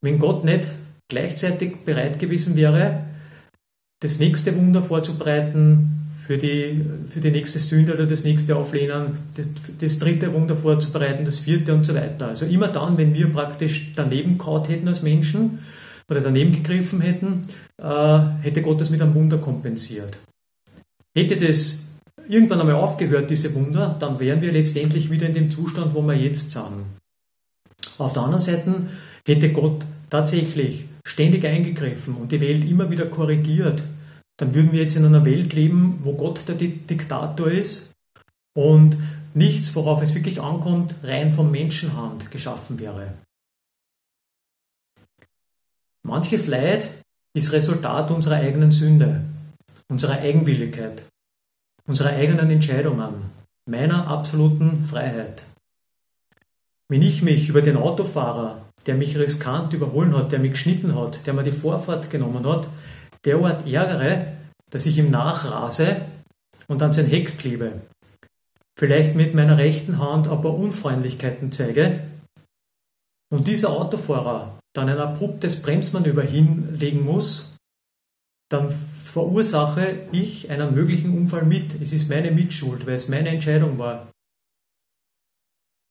wenn 0.00 0.18
Gott 0.18 0.44
nicht 0.44 0.68
gleichzeitig 1.08 1.84
bereit 1.84 2.18
gewesen 2.18 2.56
wäre, 2.56 3.04
das 4.00 4.18
nächste 4.18 4.56
Wunder 4.56 4.82
vorzubereiten, 4.82 6.01
für 6.26 6.38
die, 6.38 6.80
für 7.08 7.20
die 7.20 7.30
nächste 7.30 7.58
Sünde 7.58 7.94
oder 7.94 8.06
das 8.06 8.24
nächste 8.24 8.56
Auflehnen, 8.56 9.18
das, 9.36 9.50
das 9.80 9.98
dritte 9.98 10.32
Wunder 10.32 10.56
vorzubereiten, 10.56 11.24
das 11.24 11.40
vierte 11.40 11.74
und 11.74 11.84
so 11.84 11.94
weiter. 11.94 12.28
Also 12.28 12.46
immer 12.46 12.68
dann, 12.68 12.96
wenn 12.96 13.14
wir 13.14 13.32
praktisch 13.32 13.92
daneben 13.96 14.38
kaut 14.38 14.68
hätten 14.68 14.88
als 14.88 15.02
Menschen 15.02 15.60
oder 16.08 16.20
daneben 16.20 16.52
gegriffen 16.52 17.00
hätten, 17.00 17.48
äh, 17.78 18.18
hätte 18.42 18.62
Gott 18.62 18.80
das 18.80 18.90
mit 18.90 19.02
einem 19.02 19.14
Wunder 19.14 19.38
kompensiert. 19.38 20.18
Hätte 21.14 21.36
das 21.36 21.98
irgendwann 22.28 22.60
einmal 22.60 22.76
aufgehört, 22.76 23.30
diese 23.30 23.54
Wunder, 23.54 23.96
dann 23.98 24.20
wären 24.20 24.40
wir 24.40 24.52
letztendlich 24.52 25.10
wieder 25.10 25.26
in 25.26 25.34
dem 25.34 25.50
Zustand, 25.50 25.94
wo 25.94 26.02
wir 26.02 26.14
jetzt 26.14 26.52
sind. 26.52 26.84
Auf 27.98 28.12
der 28.12 28.22
anderen 28.22 28.40
Seite 28.40 28.74
hätte 29.26 29.52
Gott 29.52 29.84
tatsächlich 30.08 30.84
ständig 31.04 31.44
eingegriffen 31.44 32.14
und 32.14 32.32
die 32.32 32.40
Welt 32.40 32.64
immer 32.68 32.90
wieder 32.90 33.06
korrigiert, 33.06 33.82
dann 34.42 34.56
würden 34.56 34.72
wir 34.72 34.82
jetzt 34.82 34.96
in 34.96 35.04
einer 35.04 35.24
Welt 35.24 35.52
leben, 35.52 36.00
wo 36.02 36.14
Gott 36.14 36.48
der 36.48 36.56
Diktator 36.56 37.48
ist 37.48 37.92
und 38.54 38.96
nichts, 39.34 39.72
worauf 39.76 40.02
es 40.02 40.16
wirklich 40.16 40.40
ankommt, 40.40 40.96
rein 41.04 41.32
von 41.32 41.48
Menschenhand 41.48 42.28
geschaffen 42.32 42.80
wäre. 42.80 43.14
Manches 46.02 46.48
Leid 46.48 46.88
ist 47.34 47.52
Resultat 47.52 48.10
unserer 48.10 48.34
eigenen 48.34 48.72
Sünde, 48.72 49.22
unserer 49.86 50.18
Eigenwilligkeit, 50.18 51.04
unserer 51.86 52.10
eigenen 52.10 52.50
Entscheidungen, 52.50 53.30
meiner 53.64 54.08
absoluten 54.08 54.84
Freiheit. 54.84 55.44
Wenn 56.88 57.02
ich 57.02 57.22
mich 57.22 57.48
über 57.48 57.62
den 57.62 57.76
Autofahrer, 57.76 58.66
der 58.88 58.96
mich 58.96 59.16
riskant 59.16 59.72
überholen 59.72 60.16
hat, 60.16 60.32
der 60.32 60.40
mich 60.40 60.50
geschnitten 60.50 60.96
hat, 60.96 61.28
der 61.28 61.32
mir 61.32 61.44
die 61.44 61.52
Vorfahrt 61.52 62.10
genommen 62.10 62.44
hat, 62.44 62.66
derart 63.24 63.66
ärgere, 63.66 64.36
dass 64.70 64.86
ich 64.86 64.98
ihm 64.98 65.10
nachrase 65.10 66.02
und 66.68 66.82
an 66.82 66.92
sein 66.92 67.06
Heck 67.06 67.38
klebe. 67.38 67.82
Vielleicht 68.78 69.14
mit 69.14 69.34
meiner 69.34 69.58
rechten 69.58 69.98
Hand 69.98 70.28
ein 70.28 70.42
paar 70.42 70.54
Unfreundlichkeiten 70.54 71.52
zeige 71.52 72.00
und 73.30 73.46
dieser 73.46 73.70
Autofahrer 73.70 74.58
dann 74.74 74.88
ein 74.88 74.98
abruptes 74.98 75.60
Bremsmanöver 75.62 76.22
hinlegen 76.22 77.04
muss, 77.04 77.56
dann 78.50 78.70
verursache 78.70 80.06
ich 80.12 80.50
einen 80.50 80.74
möglichen 80.74 81.16
Unfall 81.16 81.44
mit. 81.44 81.80
Es 81.80 81.92
ist 81.92 82.08
meine 82.08 82.30
Mitschuld, 82.30 82.86
weil 82.86 82.94
es 82.94 83.08
meine 83.08 83.30
Entscheidung 83.30 83.78
war. 83.78 84.10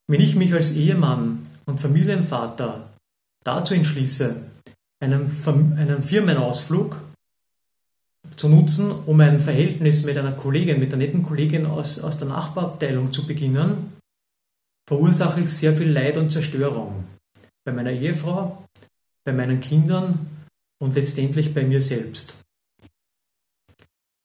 Wenn 0.07 0.21
ich 0.21 0.35
mich 0.35 0.53
als 0.53 0.75
Ehemann 0.75 1.43
und 1.65 1.79
Familienvater 1.79 2.89
dazu 3.43 3.73
entschließe, 3.73 4.43
einen, 5.01 5.31
einen 5.77 6.03
Firmenausflug 6.03 6.97
zu 8.41 8.49
nutzen, 8.49 8.91
um 9.05 9.19
ein 9.19 9.39
Verhältnis 9.39 10.03
mit 10.03 10.17
einer 10.17 10.31
Kollegin, 10.31 10.79
mit 10.79 10.91
einer 10.91 11.05
netten 11.05 11.21
Kollegin 11.21 11.67
aus, 11.67 11.99
aus 11.99 12.17
der 12.17 12.27
Nachbarabteilung 12.27 13.13
zu 13.13 13.27
beginnen, 13.27 13.93
verursache 14.87 15.41
ich 15.41 15.49
sehr 15.49 15.73
viel 15.73 15.91
Leid 15.91 16.17
und 16.17 16.31
Zerstörung. 16.31 17.03
Bei 17.63 17.71
meiner 17.71 17.91
Ehefrau, 17.91 18.65
bei 19.23 19.31
meinen 19.31 19.61
Kindern 19.61 20.25
und 20.79 20.95
letztendlich 20.95 21.53
bei 21.53 21.63
mir 21.63 21.81
selbst. 21.81 22.33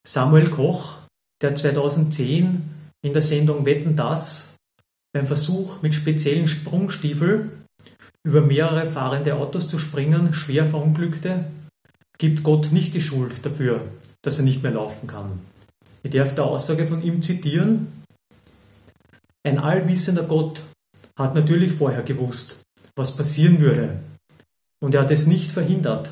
Samuel 0.08 0.48
Koch, 0.48 1.00
der 1.42 1.54
2010 1.54 2.62
in 3.02 3.12
der 3.12 3.20
Sendung 3.20 3.66
Wetten 3.66 3.96
das 3.96 4.56
beim 5.12 5.26
Versuch 5.26 5.82
mit 5.82 5.94
speziellen 5.94 6.48
Sprungstiefeln 6.48 7.66
über 8.24 8.40
mehrere 8.40 8.86
fahrende 8.86 9.34
Autos 9.34 9.68
zu 9.68 9.78
springen 9.78 10.32
schwer 10.32 10.64
verunglückte 10.64 11.44
gibt 12.18 12.42
Gott 12.42 12.72
nicht 12.72 12.94
die 12.94 13.02
Schuld 13.02 13.44
dafür, 13.44 13.86
dass 14.22 14.38
er 14.38 14.44
nicht 14.44 14.62
mehr 14.62 14.72
laufen 14.72 15.06
kann. 15.06 15.40
Ich 16.02 16.10
darf 16.10 16.34
der 16.34 16.44
Aussage 16.44 16.86
von 16.86 17.02
ihm 17.02 17.20
zitieren. 17.20 18.04
Ein 19.44 19.58
allwissender 19.58 20.24
Gott 20.24 20.62
hat 21.18 21.34
natürlich 21.34 21.72
vorher 21.72 22.02
gewusst, 22.02 22.62
was 22.94 23.16
passieren 23.16 23.60
würde. 23.60 24.00
Und 24.80 24.94
er 24.94 25.02
hat 25.02 25.10
es 25.10 25.26
nicht 25.26 25.50
verhindert. 25.50 26.10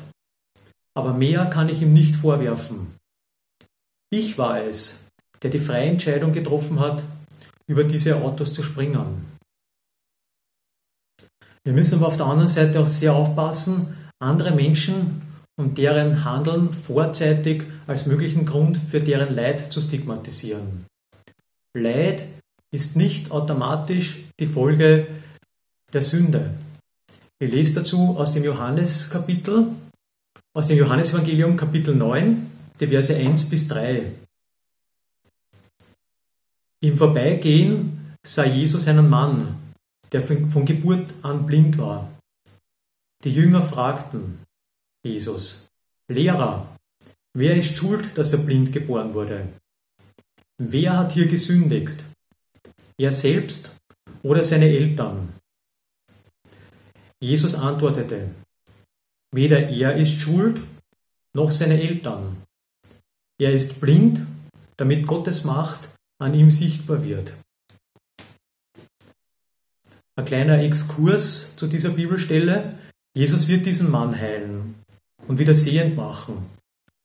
Aber 0.93 1.13
mehr 1.13 1.45
kann 1.47 1.69
ich 1.69 1.81
ihm 1.81 1.93
nicht 1.93 2.15
vorwerfen. 2.15 2.95
Ich 4.09 4.37
war 4.37 4.61
es, 4.61 5.09
der 5.41 5.49
die 5.49 5.59
freie 5.59 5.89
Entscheidung 5.89 6.31
getroffen 6.31 6.79
hat, 6.79 7.03
über 7.67 7.83
diese 7.83 8.15
Autos 8.17 8.53
zu 8.53 8.63
springen. 8.63 9.25
Wir 11.63 11.73
müssen 11.73 11.95
aber 11.95 12.07
auf 12.07 12.17
der 12.17 12.27
anderen 12.27 12.47
Seite 12.47 12.79
auch 12.79 12.87
sehr 12.87 13.13
aufpassen, 13.13 13.97
andere 14.19 14.51
Menschen 14.51 15.24
und 15.57 15.77
deren 15.77 16.25
Handeln 16.25 16.73
vorzeitig 16.73 17.63
als 17.87 18.05
möglichen 18.05 18.45
Grund 18.45 18.77
für 18.77 18.99
deren 18.99 19.33
Leid 19.33 19.71
zu 19.71 19.81
stigmatisieren. 19.81 20.85
Leid 21.73 22.25
ist 22.71 22.95
nicht 22.95 23.31
automatisch 23.31 24.23
die 24.39 24.47
Folge 24.47 25.07
der 25.93 26.01
Sünde. 26.01 26.51
Ich 27.39 27.51
lese 27.51 27.75
dazu 27.75 28.17
aus 28.17 28.31
dem 28.31 28.43
Johanneskapitel, 28.43 29.67
aus 30.53 30.67
dem 30.67 30.77
Johannesevangelium 30.77 31.57
Kapitel 31.57 31.95
9, 31.95 32.51
die 32.79 32.87
Verse 32.87 33.15
1 33.15 33.49
bis 33.49 33.67
3. 33.67 34.11
Im 36.81 36.97
Vorbeigehen 36.97 38.15
sah 38.25 38.45
Jesus 38.45 38.87
einen 38.87 39.09
Mann, 39.09 39.57
der 40.11 40.21
von 40.21 40.65
Geburt 40.65 41.13
an 41.23 41.45
blind 41.45 41.77
war. 41.77 42.11
Die 43.23 43.31
Jünger 43.31 43.61
fragten, 43.61 44.44
Jesus. 45.05 45.69
Lehrer, 46.07 46.67
wer 47.33 47.55
ist 47.55 47.75
schuld, 47.75 48.17
dass 48.17 48.33
er 48.33 48.39
blind 48.39 48.73
geboren 48.73 49.13
wurde? 49.13 49.47
Wer 50.57 50.97
hat 50.97 51.11
hier 51.11 51.27
gesündigt? 51.27 52.03
Er 52.97 53.11
selbst 53.11 53.69
oder 54.23 54.43
seine 54.43 54.65
Eltern? 54.65 55.33
Jesus 57.19 57.53
antwortete, 57.53 58.31
weder 59.31 59.69
er 59.69 59.95
ist 59.95 60.19
schuld, 60.19 60.59
noch 61.33 61.51
seine 61.51 61.79
Eltern. 61.79 62.41
Er 63.37 63.53
ist 63.53 63.79
blind, 63.79 64.25
damit 64.77 65.05
Gottes 65.05 65.43
Macht 65.43 65.87
an 66.19 66.33
ihm 66.33 66.49
sichtbar 66.49 67.03
wird. 67.03 67.31
Ein 70.15 70.25
kleiner 70.25 70.63
Exkurs 70.63 71.55
zu 71.57 71.67
dieser 71.67 71.89
Bibelstelle. 71.89 72.79
Jesus 73.13 73.47
wird 73.47 73.65
diesen 73.65 73.91
Mann 73.91 74.17
heilen 74.17 74.84
und 75.27 75.39
wieder 75.39 75.53
sehend 75.53 75.95
machen. 75.95 76.49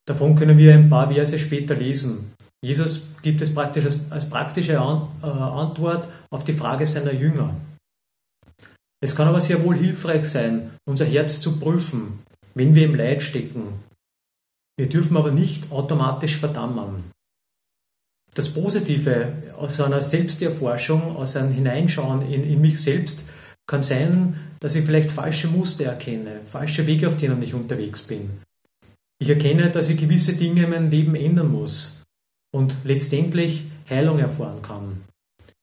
Davon 0.06 0.36
können 0.36 0.58
wir 0.58 0.74
ein 0.74 0.88
paar 0.88 1.12
Verse 1.12 1.38
später 1.38 1.74
lesen. 1.74 2.32
Jesus 2.62 3.06
gibt 3.22 3.40
es 3.40 3.54
praktisch 3.54 3.84
als, 3.84 4.10
als 4.12 4.28
praktische 4.28 4.80
An, 4.80 5.08
äh, 5.22 5.26
Antwort 5.26 6.08
auf 6.30 6.44
die 6.44 6.52
Frage 6.52 6.86
seiner 6.86 7.12
Jünger. 7.12 7.54
Es 9.02 9.16
kann 9.16 9.28
aber 9.28 9.40
sehr 9.40 9.64
wohl 9.64 9.76
hilfreich 9.76 10.26
sein, 10.28 10.72
unser 10.86 11.06
Herz 11.06 11.40
zu 11.40 11.58
prüfen, 11.58 12.20
wenn 12.54 12.74
wir 12.74 12.84
im 12.84 12.94
Leid 12.94 13.22
stecken. 13.22 13.80
Wir 14.76 14.88
dürfen 14.88 15.16
aber 15.16 15.30
nicht 15.30 15.70
automatisch 15.70 16.36
verdammen. 16.36 17.10
Das 18.34 18.52
Positive 18.52 19.32
aus 19.56 19.80
einer 19.80 20.02
Selbsterforschung, 20.02 21.16
aus 21.16 21.36
einem 21.36 21.52
Hineinschauen 21.52 22.22
in, 22.30 22.44
in 22.44 22.60
mich 22.60 22.80
selbst, 22.80 23.20
kann 23.70 23.84
sein, 23.84 24.34
dass 24.58 24.74
ich 24.74 24.84
vielleicht 24.84 25.12
falsche 25.12 25.46
Muster 25.46 25.84
erkenne, 25.84 26.40
falsche 26.44 26.88
Wege, 26.88 27.06
auf 27.06 27.18
denen 27.18 27.40
ich 27.40 27.54
unterwegs 27.54 28.02
bin. 28.02 28.40
Ich 29.20 29.28
erkenne, 29.28 29.70
dass 29.70 29.88
ich 29.88 29.96
gewisse 29.96 30.34
Dinge 30.34 30.64
in 30.64 30.70
meinem 30.70 30.90
Leben 30.90 31.14
ändern 31.14 31.52
muss 31.52 32.02
und 32.52 32.74
letztendlich 32.82 33.62
Heilung 33.88 34.18
erfahren 34.18 34.60
kann. 34.60 35.02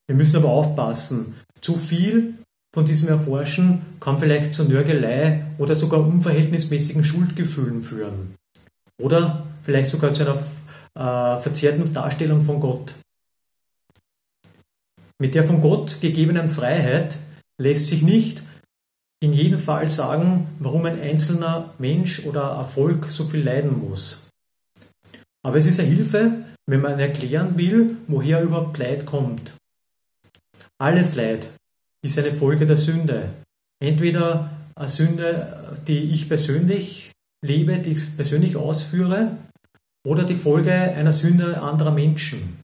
Wir 0.07 0.15
müssen 0.15 0.37
aber 0.37 0.47
aufpassen. 0.47 1.35
Zu 1.59 1.75
viel 1.75 2.35
von 2.73 2.85
diesem 2.85 3.09
Erforschen 3.09 3.81
kann 3.99 4.19
vielleicht 4.19 4.53
zu 4.53 4.63
Nörgelei 4.63 5.43
oder 5.57 5.75
sogar 5.75 5.99
unverhältnismäßigen 5.99 7.03
Schuldgefühlen 7.03 7.83
führen. 7.83 8.35
Oder 9.01 9.45
vielleicht 9.63 9.89
sogar 9.89 10.13
zu 10.13 10.23
einer 10.23 10.37
äh, 10.95 11.41
verzerrten 11.41 11.93
Darstellung 11.93 12.45
von 12.45 12.61
Gott. 12.61 12.93
Mit 15.19 15.35
der 15.35 15.43
von 15.43 15.59
Gott 15.59 15.99
gegebenen 15.99 16.47
Freiheit 16.47 17.17
lässt 17.57 17.87
sich 17.87 18.01
nicht 18.01 18.41
in 19.19 19.33
jedem 19.33 19.59
Fall 19.59 19.87
sagen, 19.87 20.47
warum 20.59 20.85
ein 20.85 20.99
einzelner 20.99 21.73
Mensch 21.79 22.25
oder 22.25 22.41
Erfolg 22.41 23.05
so 23.05 23.25
viel 23.25 23.41
leiden 23.41 23.79
muss. 23.79 24.29
Aber 25.43 25.57
es 25.57 25.65
ist 25.65 25.79
eine 25.79 25.89
Hilfe, 25.89 26.45
wenn 26.67 26.81
man 26.81 26.99
erklären 26.99 27.57
will, 27.57 27.97
woher 28.07 28.41
überhaupt 28.41 28.77
Leid 28.77 29.05
kommt. 29.05 29.53
Alles 30.77 31.15
Leid 31.15 31.49
ist 32.03 32.19
eine 32.19 32.33
Folge 32.33 32.65
der 32.65 32.77
Sünde. 32.77 33.29
Entweder 33.79 34.51
eine 34.75 34.89
Sünde, 34.89 35.77
die 35.87 36.11
ich 36.11 36.27
persönlich 36.27 37.11
lebe, 37.41 37.79
die 37.79 37.91
ich 37.91 38.15
persönlich 38.15 38.55
ausführe, 38.55 39.37
oder 40.05 40.23
die 40.23 40.35
Folge 40.35 40.73
einer 40.73 41.13
Sünde 41.13 41.61
anderer 41.61 41.91
Menschen. 41.91 42.59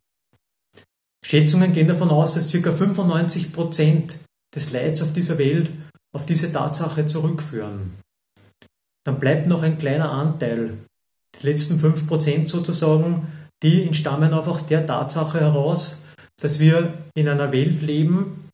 Schätzungen 1.25 1.73
gehen 1.73 1.87
davon 1.87 2.09
aus, 2.09 2.35
dass 2.35 2.51
ca. 2.51 2.71
95 2.71 3.53
Prozent 3.53 4.17
des 4.55 4.71
Leids 4.71 5.01
auf 5.01 5.13
dieser 5.13 5.37
Welt 5.37 5.69
auf 6.13 6.25
diese 6.25 6.53
Tatsache 6.53 7.05
zurückführen. 7.05 7.93
Dann 9.03 9.19
bleibt 9.19 9.47
noch 9.47 9.63
ein 9.63 9.77
kleiner 9.77 10.11
Anteil, 10.11 10.77
die 11.35 11.47
letzten 11.47 11.75
5% 11.75 12.47
sozusagen, 12.47 13.27
die 13.63 13.83
entstammen 13.83 14.33
einfach 14.33 14.61
der 14.61 14.85
Tatsache 14.85 15.39
heraus, 15.39 16.05
dass 16.41 16.59
wir 16.59 16.93
in 17.15 17.27
einer 17.27 17.51
Welt 17.51 17.81
leben, 17.81 18.49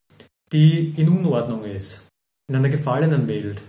die 0.51 0.93
in 0.95 1.09
Unordnung 1.09 1.65
ist, 1.65 2.07
in 2.47 2.55
einer 2.55 2.69
gefallenen 2.69 3.27
Welt. 3.27 3.61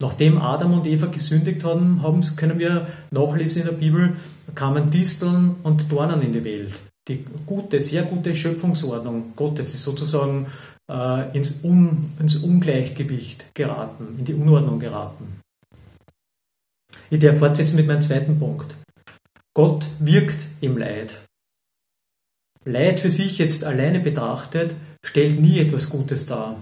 Nachdem 0.00 0.38
Adam 0.38 0.74
und 0.74 0.86
Eva 0.86 1.06
gesündigt 1.06 1.64
haben, 1.64 2.02
können 2.36 2.58
wir 2.58 2.88
nachlesen 3.10 3.62
in 3.62 3.68
der 3.68 3.74
Bibel, 3.76 4.16
kamen 4.54 4.90
Disteln 4.90 5.56
und 5.62 5.90
Dornen 5.90 6.20
in 6.22 6.32
die 6.32 6.44
Welt. 6.44 6.72
Die 7.06 7.24
gute, 7.46 7.80
sehr 7.80 8.02
gute 8.02 8.34
Schöpfungsordnung 8.34 9.34
Gottes 9.36 9.74
ist 9.74 9.84
sozusagen 9.84 10.46
äh, 10.90 11.36
ins, 11.36 11.64
Un, 11.64 12.12
ins 12.18 12.36
Ungleichgewicht 12.36 13.54
geraten, 13.54 14.16
in 14.18 14.24
die 14.24 14.34
Unordnung 14.34 14.80
geraten. 14.80 15.40
Ich 17.10 17.20
darf 17.20 17.38
fortsetzen 17.38 17.76
mit 17.76 17.86
meinem 17.86 18.02
zweiten 18.02 18.38
Punkt. 18.38 18.74
Gott 19.54 19.86
wirkt 19.98 20.46
im 20.60 20.76
Leid. 20.78 21.20
Leid 22.64 23.00
für 23.00 23.10
sich 23.10 23.38
jetzt 23.38 23.64
alleine 23.64 24.00
betrachtet 24.00 24.74
stellt 25.04 25.38
nie 25.38 25.60
etwas 25.60 25.90
Gutes 25.90 26.26
dar. 26.26 26.56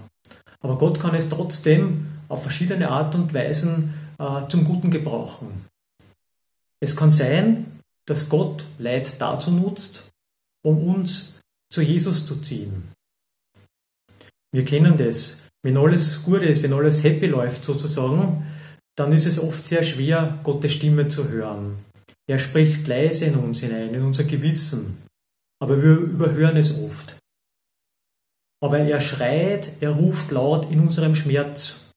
Aber 0.59 0.77
Gott 0.77 0.99
kann 0.99 1.15
es 1.15 1.29
trotzdem 1.29 2.07
auf 2.27 2.43
verschiedene 2.43 2.89
Art 2.89 3.15
und 3.15 3.33
Weisen 3.33 3.93
äh, 4.19 4.47
zum 4.49 4.65
Guten 4.65 4.91
gebrauchen. 4.91 5.65
Es 6.79 6.95
kann 6.95 7.11
sein, 7.11 7.79
dass 8.05 8.29
Gott 8.29 8.65
Leid 8.79 9.15
dazu 9.19 9.51
nutzt, 9.51 10.11
um 10.61 10.87
uns 10.87 11.39
zu 11.69 11.81
Jesus 11.81 12.25
zu 12.25 12.41
ziehen. 12.41 12.92
Wir 14.53 14.65
kennen 14.65 14.97
das. 14.97 15.49
Wenn 15.63 15.77
alles 15.77 16.23
gut 16.23 16.41
ist, 16.41 16.61
wenn 16.61 16.73
alles 16.73 17.03
happy 17.03 17.25
läuft 17.27 17.63
sozusagen, 17.63 18.45
dann 18.95 19.11
ist 19.11 19.25
es 19.25 19.39
oft 19.39 19.63
sehr 19.63 19.83
schwer, 19.83 20.39
Gottes 20.43 20.73
Stimme 20.73 21.07
zu 21.07 21.29
hören. 21.29 21.77
Er 22.29 22.37
spricht 22.37 22.87
leise 22.87 23.25
in 23.25 23.35
uns 23.35 23.61
hinein, 23.61 23.93
in 23.93 24.03
unser 24.03 24.25
Gewissen. 24.25 25.03
Aber 25.59 25.81
wir 25.81 25.95
überhören 25.95 26.57
es 26.57 26.77
oft. 26.77 27.17
Aber 28.61 28.79
er 28.79 29.01
schreit, 29.01 29.71
er 29.81 29.91
ruft 29.91 30.31
laut 30.31 30.69
in 30.71 30.79
unserem 30.79 31.15
Schmerz. 31.15 31.91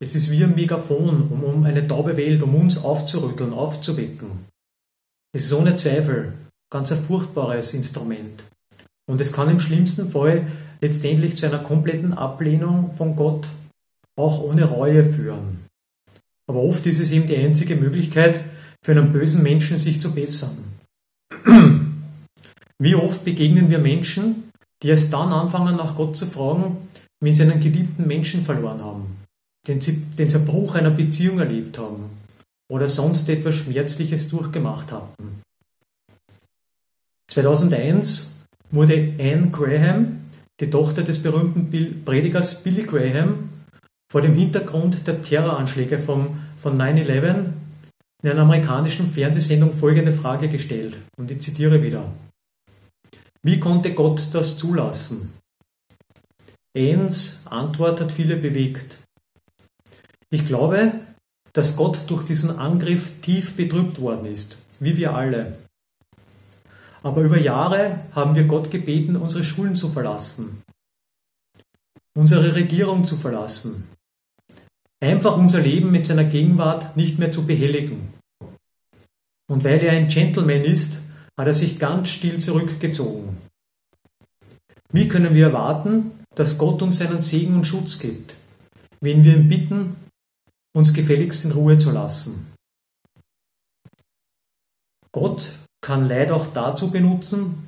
Es 0.00 0.14
ist 0.14 0.30
wie 0.30 0.42
ein 0.42 0.54
Megafon, 0.54 1.22
um, 1.22 1.44
um 1.44 1.64
eine 1.64 1.86
taube 1.86 2.16
Welt, 2.16 2.42
um 2.42 2.54
uns 2.54 2.82
aufzurütteln, 2.82 3.52
aufzuwecken. 3.52 4.46
Es 5.34 5.44
ist 5.44 5.52
ohne 5.52 5.76
Zweifel 5.76 6.32
ganz 6.72 6.92
ein 6.92 7.02
furchtbares 7.02 7.74
Instrument. 7.74 8.42
Und 9.06 9.20
es 9.20 9.32
kann 9.32 9.50
im 9.50 9.60
schlimmsten 9.60 10.10
Fall 10.10 10.46
letztendlich 10.80 11.36
zu 11.36 11.46
einer 11.46 11.58
kompletten 11.58 12.12
Ablehnung 12.12 12.94
von 12.96 13.16
Gott, 13.16 13.48
auch 14.16 14.42
ohne 14.42 14.64
Reue 14.64 15.04
führen. 15.04 15.66
Aber 16.48 16.62
oft 16.62 16.86
ist 16.86 17.00
es 17.00 17.12
eben 17.12 17.26
die 17.26 17.36
einzige 17.36 17.76
Möglichkeit 17.76 18.40
für 18.82 18.92
einen 18.92 19.12
bösen 19.12 19.42
Menschen, 19.42 19.78
sich 19.78 20.00
zu 20.00 20.14
bessern. 20.14 20.56
Wie 22.78 22.94
oft 22.94 23.24
begegnen 23.24 23.70
wir 23.70 23.78
Menschen, 23.78 24.50
die 24.82 24.88
erst 24.88 25.12
dann 25.12 25.32
anfangen, 25.32 25.76
nach 25.76 25.96
Gott 25.96 26.16
zu 26.16 26.26
fragen, 26.26 26.88
wenn 27.20 27.34
sie 27.34 27.42
einen 27.42 27.60
geliebten 27.60 28.06
Menschen 28.06 28.44
verloren 28.44 28.82
haben, 28.82 29.16
den, 29.66 29.80
den 29.80 30.28
Zerbruch 30.28 30.74
einer 30.74 30.90
Beziehung 30.90 31.40
erlebt 31.40 31.78
haben 31.78 32.10
oder 32.68 32.88
sonst 32.88 33.28
etwas 33.28 33.56
Schmerzliches 33.56 34.28
durchgemacht 34.28 34.92
hatten. 34.92 35.42
2001 37.28 38.44
wurde 38.70 39.14
Anne 39.18 39.50
Graham 39.50 40.20
die 40.60 40.70
Tochter 40.70 41.02
des 41.02 41.22
berühmten 41.22 42.04
Predigers 42.04 42.62
Billy 42.62 42.82
Graham, 42.82 43.50
vor 44.10 44.22
dem 44.22 44.34
Hintergrund 44.34 45.06
der 45.06 45.22
Terroranschläge 45.22 45.98
vom, 45.98 46.40
von 46.56 46.76
9-11 46.78 47.52
in 48.22 48.30
einer 48.30 48.42
amerikanischen 48.42 49.10
Fernsehsendung 49.12 49.74
folgende 49.74 50.12
Frage 50.12 50.48
gestellt, 50.48 50.96
und 51.16 51.30
ich 51.30 51.40
zitiere 51.40 51.82
wieder. 51.82 52.10
Wie 53.42 53.60
konnte 53.60 53.94
Gott 53.94 54.30
das 54.32 54.58
zulassen? 54.58 55.34
Annes 56.76 57.42
Antwort 57.46 58.00
hat 58.00 58.12
viele 58.12 58.36
bewegt. 58.36 58.98
Ich 60.30 60.46
glaube, 60.46 60.92
dass 61.52 61.76
Gott 61.76 61.98
durch 62.08 62.24
diesen 62.24 62.58
Angriff 62.58 63.20
tief 63.22 63.56
betrübt 63.56 64.00
worden 64.00 64.26
ist, 64.26 64.58
wie 64.80 64.96
wir 64.96 65.14
alle. 65.14 65.58
Aber 67.02 67.22
über 67.22 67.38
Jahre 67.38 68.00
haben 68.12 68.34
wir 68.34 68.44
Gott 68.44 68.70
gebeten, 68.70 69.16
unsere 69.16 69.44
Schulen 69.44 69.76
zu 69.76 69.90
verlassen, 69.90 70.62
unsere 72.16 72.54
Regierung 72.54 73.04
zu 73.04 73.16
verlassen, 73.16 73.88
einfach 75.00 75.36
unser 75.36 75.60
Leben 75.60 75.92
mit 75.92 76.06
seiner 76.06 76.24
Gegenwart 76.24 76.96
nicht 76.96 77.18
mehr 77.18 77.30
zu 77.30 77.46
behelligen. 77.46 78.14
Und 79.50 79.64
weil 79.64 79.82
er 79.82 79.92
ein 79.92 80.08
Gentleman 80.08 80.64
ist, 80.64 81.00
hat 81.38 81.46
er 81.46 81.54
sich 81.54 81.78
ganz 81.78 82.08
still 82.08 82.40
zurückgezogen. 82.40 83.38
Wie 84.92 85.08
können 85.08 85.34
wir 85.34 85.46
erwarten, 85.46 86.12
dass 86.34 86.58
Gott 86.58 86.82
uns 86.82 86.98
seinen 86.98 87.20
Segen 87.20 87.56
und 87.56 87.66
Schutz 87.66 87.98
gibt, 87.98 88.34
wenn 89.00 89.22
wir 89.22 89.36
ihn 89.36 89.48
bitten, 89.48 89.96
uns 90.74 90.92
gefälligst 90.92 91.44
in 91.44 91.52
Ruhe 91.52 91.78
zu 91.78 91.90
lassen? 91.90 92.52
Gott 95.12 95.52
kann 95.88 96.06
Leid 96.06 96.30
auch 96.30 96.48
dazu 96.52 96.90
benutzen, 96.90 97.66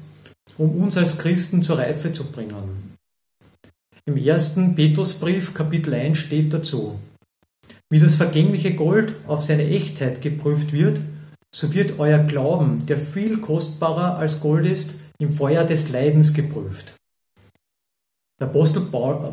um 0.58 0.82
uns 0.82 0.98
als 0.98 1.18
Christen 1.20 1.62
zur 1.62 1.78
Reife 1.78 2.12
zu 2.12 2.30
bringen. 2.30 2.94
Im 4.04 4.18
ersten 4.18 4.74
Petrusbrief 4.74 5.54
Kapitel 5.54 5.94
1 5.94 6.18
steht 6.18 6.52
dazu, 6.52 7.00
wie 7.88 7.98
das 7.98 8.16
vergängliche 8.16 8.74
Gold 8.74 9.14
auf 9.26 9.42
seine 9.42 9.66
Echtheit 9.66 10.20
geprüft 10.20 10.74
wird, 10.74 11.00
so 11.50 11.72
wird 11.72 11.98
euer 11.98 12.18
Glauben, 12.18 12.84
der 12.84 12.98
viel 12.98 13.38
kostbarer 13.38 14.18
als 14.18 14.40
Gold 14.40 14.66
ist, 14.66 15.00
im 15.18 15.32
Feuer 15.32 15.64
des 15.64 15.88
Leidens 15.88 16.34
geprüft. 16.34 16.92
Der 18.38 18.48
Apostel 18.48 18.82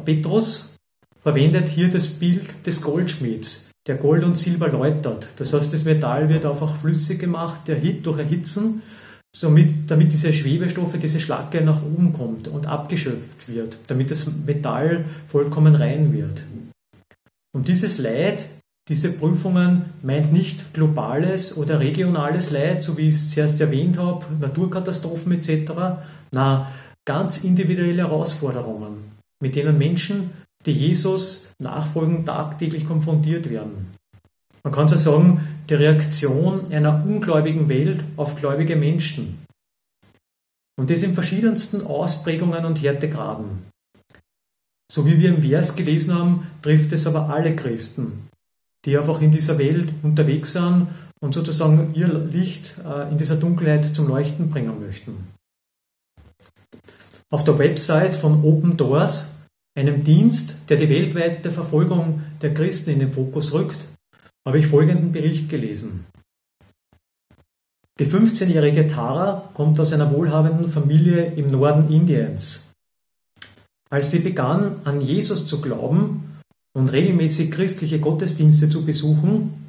Petrus 0.05 0.77
verwendet 1.21 1.67
hier 1.67 1.89
das 1.91 2.07
Bild 2.07 2.65
des 2.65 2.81
Goldschmieds, 2.81 3.66
der 3.87 3.95
Gold 3.95 4.23
und 4.23 4.37
Silber 4.37 4.67
läutert. 4.67 5.27
Das 5.37 5.53
heißt, 5.53 5.73
das 5.73 5.85
Metall 5.85 6.29
wird 6.29 6.45
einfach 6.45 6.77
flüssig 6.77 7.19
gemacht, 7.19 7.67
der 7.67 7.77
Hit 7.77 8.05
durch 8.05 8.19
Erhitzen, 8.19 8.81
somit, 9.35 9.89
damit 9.89 10.11
diese 10.11 10.33
Schwebestoffe, 10.33 10.97
diese 10.97 11.19
Schlacke 11.19 11.61
nach 11.61 11.81
oben 11.83 12.13
kommt 12.13 12.47
und 12.47 12.67
abgeschöpft 12.67 13.47
wird, 13.47 13.77
damit 13.87 14.11
das 14.11 14.29
Metall 14.45 15.05
vollkommen 15.27 15.75
rein 15.75 16.11
wird. 16.13 16.41
Und 17.55 17.67
dieses 17.67 17.97
Leid, 17.97 18.45
diese 18.89 19.11
Prüfungen 19.11 19.85
meint 20.01 20.31
nicht 20.31 20.73
globales 20.73 21.57
oder 21.57 21.79
regionales 21.79 22.51
Leid, 22.51 22.81
so 22.81 22.97
wie 22.97 23.09
ich 23.09 23.15
es 23.15 23.31
zuerst 23.31 23.59
erwähnt 23.59 23.97
habe, 23.97 24.25
Naturkatastrophen 24.39 25.33
etc. 25.33 25.71
Na, 26.31 26.71
ganz 27.05 27.43
individuelle 27.43 28.03
Herausforderungen, 28.03 29.11
mit 29.41 29.55
denen 29.55 29.77
Menschen 29.77 30.31
die 30.65 30.71
Jesus 30.71 31.53
nachfolgen, 31.59 32.25
tagtäglich 32.25 32.85
konfrontiert 32.85 33.49
werden. 33.49 33.93
Man 34.63 34.73
kann 34.73 34.87
so 34.87 34.97
sagen, 34.97 35.47
die 35.69 35.75
Reaktion 35.75 36.71
einer 36.71 37.03
ungläubigen 37.05 37.69
Welt 37.69 38.03
auf 38.17 38.35
gläubige 38.35 38.75
Menschen. 38.75 39.45
Und 40.77 40.89
das 40.89 41.03
in 41.03 41.13
verschiedensten 41.13 41.85
Ausprägungen 41.85 42.65
und 42.65 42.81
Härtegraden. 42.81 43.63
So 44.91 45.05
wie 45.05 45.19
wir 45.19 45.29
im 45.29 45.41
Vers 45.41 45.75
gelesen 45.75 46.13
haben, 46.13 46.47
trifft 46.61 46.91
es 46.93 47.07
aber 47.07 47.29
alle 47.29 47.55
Christen, 47.55 48.27
die 48.85 48.97
einfach 48.97 49.21
in 49.21 49.31
dieser 49.31 49.57
Welt 49.57 49.93
unterwegs 50.03 50.53
sind 50.53 50.87
und 51.19 51.33
sozusagen 51.33 51.93
ihr 51.93 52.07
Licht 52.07 52.75
äh, 52.85 53.09
in 53.09 53.17
dieser 53.17 53.35
Dunkelheit 53.35 53.85
zum 53.85 54.07
Leuchten 54.07 54.49
bringen 54.49 54.79
möchten. 54.79 55.27
Auf 57.29 57.43
der 57.43 57.57
Website 57.57 58.15
von 58.15 58.43
Open 58.43 58.77
Doors, 58.77 59.36
einem 59.77 60.03
Dienst, 60.03 60.69
der 60.69 60.77
die 60.77 60.89
weltweite 60.89 61.51
Verfolgung 61.51 62.23
der 62.41 62.53
Christen 62.53 62.89
in 62.89 62.99
den 62.99 63.13
Fokus 63.13 63.53
rückt, 63.53 63.77
habe 64.45 64.57
ich 64.57 64.67
folgenden 64.67 65.11
Bericht 65.11 65.49
gelesen. 65.49 66.05
Die 67.99 68.05
15-jährige 68.05 68.87
Tara 68.87 69.49
kommt 69.53 69.79
aus 69.79 69.93
einer 69.93 70.11
wohlhabenden 70.11 70.69
Familie 70.69 71.33
im 71.33 71.47
Norden 71.47 71.91
Indiens. 71.91 72.73
Als 73.89 74.11
sie 74.11 74.19
begann, 74.19 74.77
an 74.83 75.01
Jesus 75.01 75.45
zu 75.45 75.61
glauben 75.61 76.39
und 76.73 76.91
regelmäßig 76.91 77.51
christliche 77.51 77.99
Gottesdienste 77.99 78.69
zu 78.69 78.85
besuchen, 78.85 79.65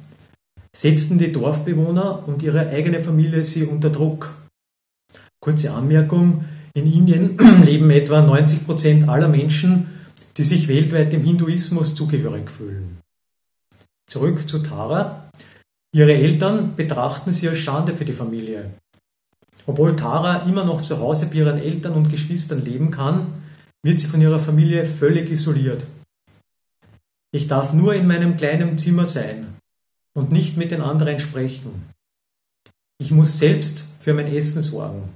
setzten 0.75 1.19
die 1.19 1.31
Dorfbewohner 1.31 2.27
und 2.27 2.43
ihre 2.43 2.67
eigene 2.69 3.01
Familie 3.01 3.43
sie 3.43 3.63
unter 3.63 3.89
Druck. 3.89 4.33
Kurze 5.39 5.71
Anmerkung, 5.71 6.45
in 6.73 6.91
Indien 6.91 7.37
leben 7.65 7.89
etwa 7.89 8.21
90 8.21 8.65
Prozent 8.65 9.09
aller 9.09 9.27
Menschen, 9.27 9.98
die 10.39 10.45
sich 10.45 10.69
weltweit 10.69 11.11
dem 11.11 11.25
Hinduismus 11.25 11.95
zugehörig 11.95 12.49
fühlen. 12.49 13.01
Zurück 14.07 14.47
zu 14.47 14.59
Tara. 14.59 15.29
Ihre 15.91 16.13
Eltern 16.13 16.77
betrachten 16.77 17.33
sie 17.33 17.49
als 17.49 17.59
Schande 17.59 17.93
für 17.93 18.05
die 18.05 18.13
Familie. 18.13 18.71
Obwohl 19.65 19.97
Tara 19.97 20.43
immer 20.47 20.63
noch 20.63 20.81
zu 20.81 20.97
Hause 20.99 21.25
bei 21.25 21.35
ihren 21.35 21.57
Eltern 21.57 21.91
und 21.93 22.09
Geschwistern 22.09 22.63
leben 22.63 22.89
kann, 22.89 23.43
wird 23.83 23.99
sie 23.99 24.07
von 24.07 24.21
ihrer 24.21 24.39
Familie 24.39 24.85
völlig 24.85 25.29
isoliert. 25.29 25.83
Ich 27.31 27.47
darf 27.47 27.73
nur 27.73 27.93
in 27.93 28.07
meinem 28.07 28.37
kleinen 28.37 28.79
Zimmer 28.79 29.05
sein 29.05 29.57
und 30.13 30.31
nicht 30.31 30.55
mit 30.55 30.71
den 30.71 30.81
anderen 30.81 31.19
sprechen. 31.19 31.89
Ich 32.97 33.11
muss 33.11 33.37
selbst 33.37 33.83
für 33.99 34.13
mein 34.13 34.33
Essen 34.33 34.61
sorgen. 34.61 35.09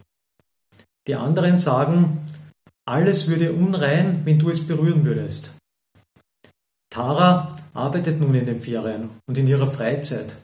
Die 1.07 1.15
anderen 1.15 1.55
sagen, 1.55 2.25
alles 2.85 3.27
würde 3.27 3.53
unrein, 3.53 4.21
wenn 4.25 4.39
du 4.39 4.49
es 4.49 4.65
berühren 4.65 5.05
würdest. 5.05 5.55
Tara 6.89 7.57
arbeitet 7.73 8.19
nun 8.19 8.35
in 8.35 8.45
den 8.45 8.59
Ferien 8.59 9.09
und 9.25 9.37
in 9.37 9.47
ihrer 9.47 9.71
Freizeit, 9.71 10.35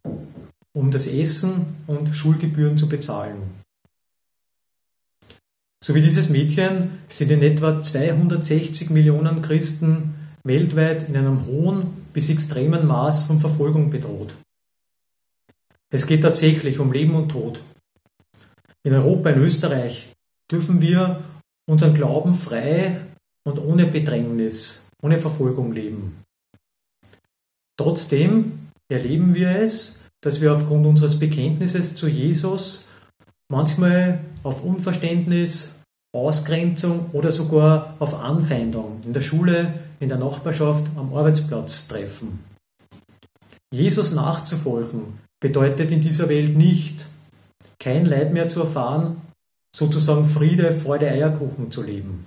um 0.73 0.89
das 0.89 1.07
Essen 1.07 1.77
und 1.85 2.15
Schulgebühren 2.15 2.77
zu 2.77 2.89
bezahlen. 2.89 3.59
So 5.83 5.95
wie 5.95 6.01
dieses 6.01 6.29
Mädchen 6.29 6.99
sind 7.07 7.31
in 7.31 7.41
etwa 7.41 7.81
260 7.81 8.89
Millionen 8.89 9.41
Christen 9.41 10.15
weltweit 10.43 11.07
in 11.07 11.15
einem 11.15 11.45
hohen 11.45 12.07
bis 12.13 12.29
extremen 12.29 12.87
Maß 12.87 13.23
von 13.23 13.39
Verfolgung 13.39 13.89
bedroht. 13.89 14.33
Es 15.91 16.05
geht 16.05 16.21
tatsächlich 16.21 16.79
um 16.79 16.91
Leben 16.91 17.15
und 17.15 17.29
Tod. 17.29 17.61
In 18.83 18.93
Europa, 18.93 19.29
in 19.29 19.39
Österreich 19.39 20.13
dürfen 20.51 20.81
wir 20.81 21.23
unseren 21.69 21.93
Glauben 21.93 22.33
frei 22.33 22.99
und 23.47 23.59
ohne 23.59 23.85
Bedrängnis, 23.85 24.89
ohne 25.03 25.17
Verfolgung 25.17 25.71
leben. 25.71 26.23
Trotzdem 27.77 28.69
erleben 28.91 29.35
wir 29.35 29.51
es, 29.51 30.03
dass 30.21 30.41
wir 30.41 30.53
aufgrund 30.53 30.85
unseres 30.85 31.19
Bekenntnisses 31.19 31.95
zu 31.95 32.07
Jesus 32.07 32.87
manchmal 33.49 34.19
auf 34.43 34.63
Unverständnis, 34.63 35.83
Ausgrenzung 36.13 37.11
oder 37.13 37.31
sogar 37.31 37.95
auf 37.99 38.15
Anfeindung 38.15 39.01
in 39.05 39.13
der 39.13 39.21
Schule, 39.21 39.75
in 39.99 40.09
der 40.09 40.17
Nachbarschaft, 40.17 40.85
am 40.95 41.13
Arbeitsplatz 41.13 41.87
treffen. 41.87 42.43
Jesus 43.71 44.11
nachzufolgen 44.11 45.19
bedeutet 45.39 45.91
in 45.91 46.01
dieser 46.01 46.27
Welt 46.29 46.57
nicht, 46.57 47.05
kein 47.79 48.07
Leid 48.07 48.33
mehr 48.33 48.47
zu 48.47 48.61
erfahren, 48.61 49.21
sozusagen 49.75 50.25
Friede, 50.25 50.71
Freude, 50.71 51.07
Eierkuchen 51.07 51.71
zu 51.71 51.83
leben. 51.83 52.25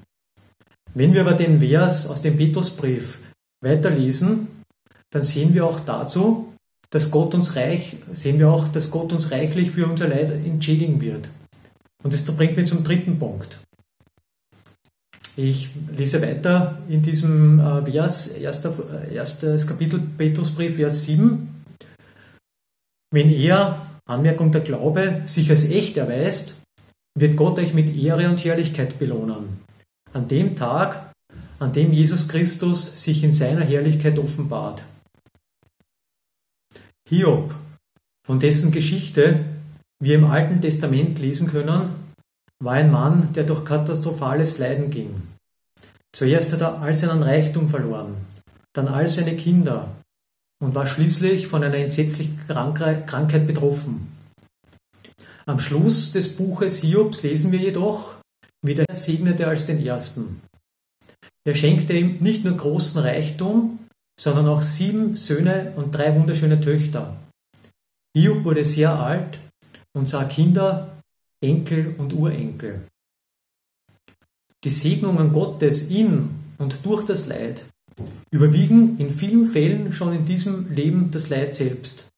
Wenn 0.95 1.15
wir 1.15 1.23
aber 1.23 1.35
den 1.35 1.61
Vers 1.61 2.07
aus 2.07 2.23
dem 2.23 2.37
Petrusbrief 2.37 3.19
weiterlesen, 3.63 4.49
dann 5.11 5.25
sehen 5.25 5.55
wir 5.55 5.67
auch 5.67 5.81
dazu, 5.81 6.53
dass 6.91 7.11
Gott 7.11 7.35
uns 7.35 7.57
reich, 7.57 7.97
sehen 8.13 8.39
wir 8.39 8.51
auch, 8.51 8.69
dass 8.69 8.91
Gott 8.91 9.13
uns 9.13 9.31
reichlich 9.31 9.71
für 9.71 9.87
unser 9.87 10.09
Leid 10.09 10.31
entschädigen 10.31 11.01
wird. 11.01 11.29
Und 12.03 12.13
das 12.13 12.25
bringt 12.37 12.57
mich 12.57 12.67
zum 12.67 12.85
dritten 12.85 13.19
Punkt. 13.19 13.59
Ich 15.37 15.71
lese 15.97 16.21
weiter 16.21 16.79
in 16.89 17.01
diesem 17.01 17.59
äh, 17.59 17.91
Vers, 17.91 18.29
erster, 18.29 18.75
äh, 19.09 19.15
erstes 19.15 19.67
Kapitel 19.67 20.01
Petrusbrief, 20.01 20.77
Vers 20.77 21.05
7. 21.05 21.65
Wenn 23.11 23.31
er, 23.31 23.87
Anmerkung 24.05 24.53
der 24.53 24.61
Glaube, 24.61 25.23
sich 25.25 25.49
als 25.49 25.71
echt 25.71 25.97
erweist, 25.97 26.62
wird 27.15 27.37
Gott 27.37 27.59
euch 27.59 27.75
mit 27.75 27.95
Ehre 27.95 28.29
und 28.29 28.45
Herrlichkeit 28.45 28.99
belohnen. 28.99 29.61
An 30.13 30.29
dem 30.29 30.57
Tag, 30.57 31.13
an 31.59 31.73
dem 31.73 31.93
Jesus 31.93 32.29
Christus 32.29 33.03
sich 33.03 33.23
in 33.23 33.31
seiner 33.31 33.65
Herrlichkeit 33.65 34.19
offenbart. 34.19 34.83
Hiob, 37.09 37.55
von 38.27 38.41
dessen 38.41 38.73
Geschichte 38.73 39.45
wir 40.01 40.17
im 40.17 40.25
Alten 40.25 40.61
Testament 40.61 41.19
lesen 41.19 41.49
können, 41.49 41.91
war 42.63 42.75
ein 42.75 42.91
Mann, 42.91 43.33
der 43.35 43.45
durch 43.45 43.65
katastrophales 43.65 44.59
Leiden 44.59 44.91
ging. 44.91 45.23
Zuerst 46.13 46.53
hat 46.53 46.61
er 46.61 46.81
all 46.81 46.95
seinen 46.95 47.23
Reichtum 47.23 47.69
verloren, 47.69 48.17
dann 48.73 48.89
all 48.89 49.09
seine 49.09 49.37
Kinder 49.37 49.89
und 50.63 50.75
war 50.75 50.87
schließlich 50.87 51.49
von 51.49 51.65
einer 51.65 51.77
entsetzlichen 51.77 52.39
Krankheit 52.47 53.47
betroffen. 53.47 54.09
Am 55.45 55.59
Schluss 55.59 56.13
des 56.13 56.37
Buches 56.37 56.81
Hiobs 56.83 57.23
lesen 57.23 57.51
wir 57.51 57.59
jedoch, 57.59 58.15
wie 58.63 58.75
der 58.75 58.87
Herr 58.89 58.97
segnete 58.97 59.49
als 59.49 59.67
den 59.67 59.85
Ersten. 59.85 60.41
Er 61.45 61.57
schenkte 61.57 61.95
ihm 61.95 62.19
nicht 62.21 62.45
nur 62.45 62.57
großen 62.57 63.03
Reichtum, 63.03 63.81
sondern 64.19 64.47
auch 64.47 64.63
sieben 64.63 65.17
Söhne 65.17 65.73
und 65.75 65.93
drei 65.93 66.15
wunderschöne 66.15 66.61
Töchter. 66.61 67.17
Hiob 68.17 68.45
wurde 68.45 68.65
sehr 68.65 68.93
alt 68.99 69.41
und 69.95 70.09
sah 70.09 70.25
Kinder, 70.25 70.97
Enkel 71.41 71.95
und 71.99 72.13
Urenkel. 72.13 72.87
Die 74.63 74.71
Segnungen 74.71 75.33
Gottes 75.33 75.91
in 75.91 76.31
und 76.59 76.85
durch 76.85 77.05
das 77.05 77.27
Leid 77.27 77.65
überwiegen 78.31 78.99
in 78.99 79.11
vielen 79.11 79.47
Fällen 79.47 79.93
schon 79.93 80.13
in 80.13 80.25
diesem 80.25 80.73
Leben 80.73 81.11
das 81.11 81.31
Leid 81.31 81.57
selbst. 81.57 82.12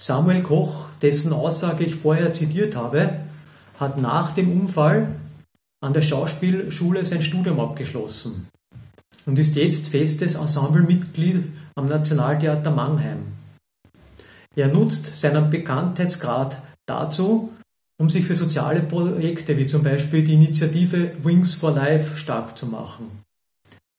Samuel 0.00 0.42
Koch, 0.42 0.86
dessen 1.02 1.34
Aussage 1.34 1.84
ich 1.84 1.94
vorher 1.94 2.32
zitiert 2.32 2.74
habe, 2.74 3.20
hat 3.78 3.98
nach 3.98 4.32
dem 4.32 4.58
Unfall 4.58 5.08
an 5.82 5.92
der 5.92 6.00
Schauspielschule 6.00 7.04
sein 7.04 7.20
Studium 7.20 7.60
abgeschlossen 7.60 8.48
und 9.26 9.38
ist 9.38 9.56
jetzt 9.56 9.88
festes 9.88 10.36
Ensemblemitglied 10.36 11.44
am 11.74 11.86
Nationaltheater 11.86 12.70
Mannheim. 12.70 13.26
Er 14.56 14.68
nutzt 14.68 15.20
seinen 15.20 15.50
Bekanntheitsgrad 15.50 16.56
dazu, 16.86 17.50
um 17.98 18.08
sich 18.08 18.24
für 18.24 18.34
soziale 18.34 18.80
Projekte 18.80 19.58
wie 19.58 19.66
zum 19.66 19.82
Beispiel 19.82 20.24
die 20.24 20.32
Initiative 20.32 21.12
Wings 21.22 21.52
for 21.52 21.72
Life 21.72 22.16
stark 22.16 22.56
zu 22.56 22.64
machen. 22.64 23.22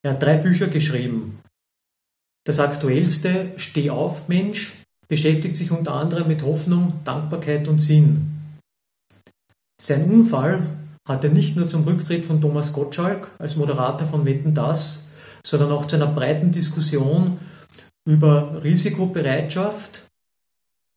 Er 0.02 0.14
hat 0.14 0.22
drei 0.22 0.36
Bücher 0.36 0.66
geschrieben. 0.66 1.38
Das 2.44 2.58
aktuellste 2.58 3.52
Steh 3.56 3.90
auf 3.90 4.26
Mensch 4.26 4.81
beschäftigt 5.08 5.56
sich 5.56 5.70
unter 5.70 5.94
anderem 5.94 6.28
mit 6.28 6.42
Hoffnung, 6.42 6.94
Dankbarkeit 7.04 7.68
und 7.68 7.78
Sinn. 7.78 8.30
Sein 9.80 10.04
Unfall 10.10 10.62
hatte 11.06 11.28
nicht 11.28 11.56
nur 11.56 11.68
zum 11.68 11.84
Rücktritt 11.84 12.24
von 12.24 12.40
Thomas 12.40 12.72
Gottschalk 12.72 13.28
als 13.38 13.56
Moderator 13.56 14.06
von 14.06 14.24
Wetten 14.24 14.54
das 14.54 15.12
sondern 15.44 15.72
auch 15.72 15.86
zu 15.86 15.96
einer 15.96 16.06
breiten 16.06 16.52
Diskussion 16.52 17.38
über 18.04 18.62
Risikobereitschaft 18.62 20.08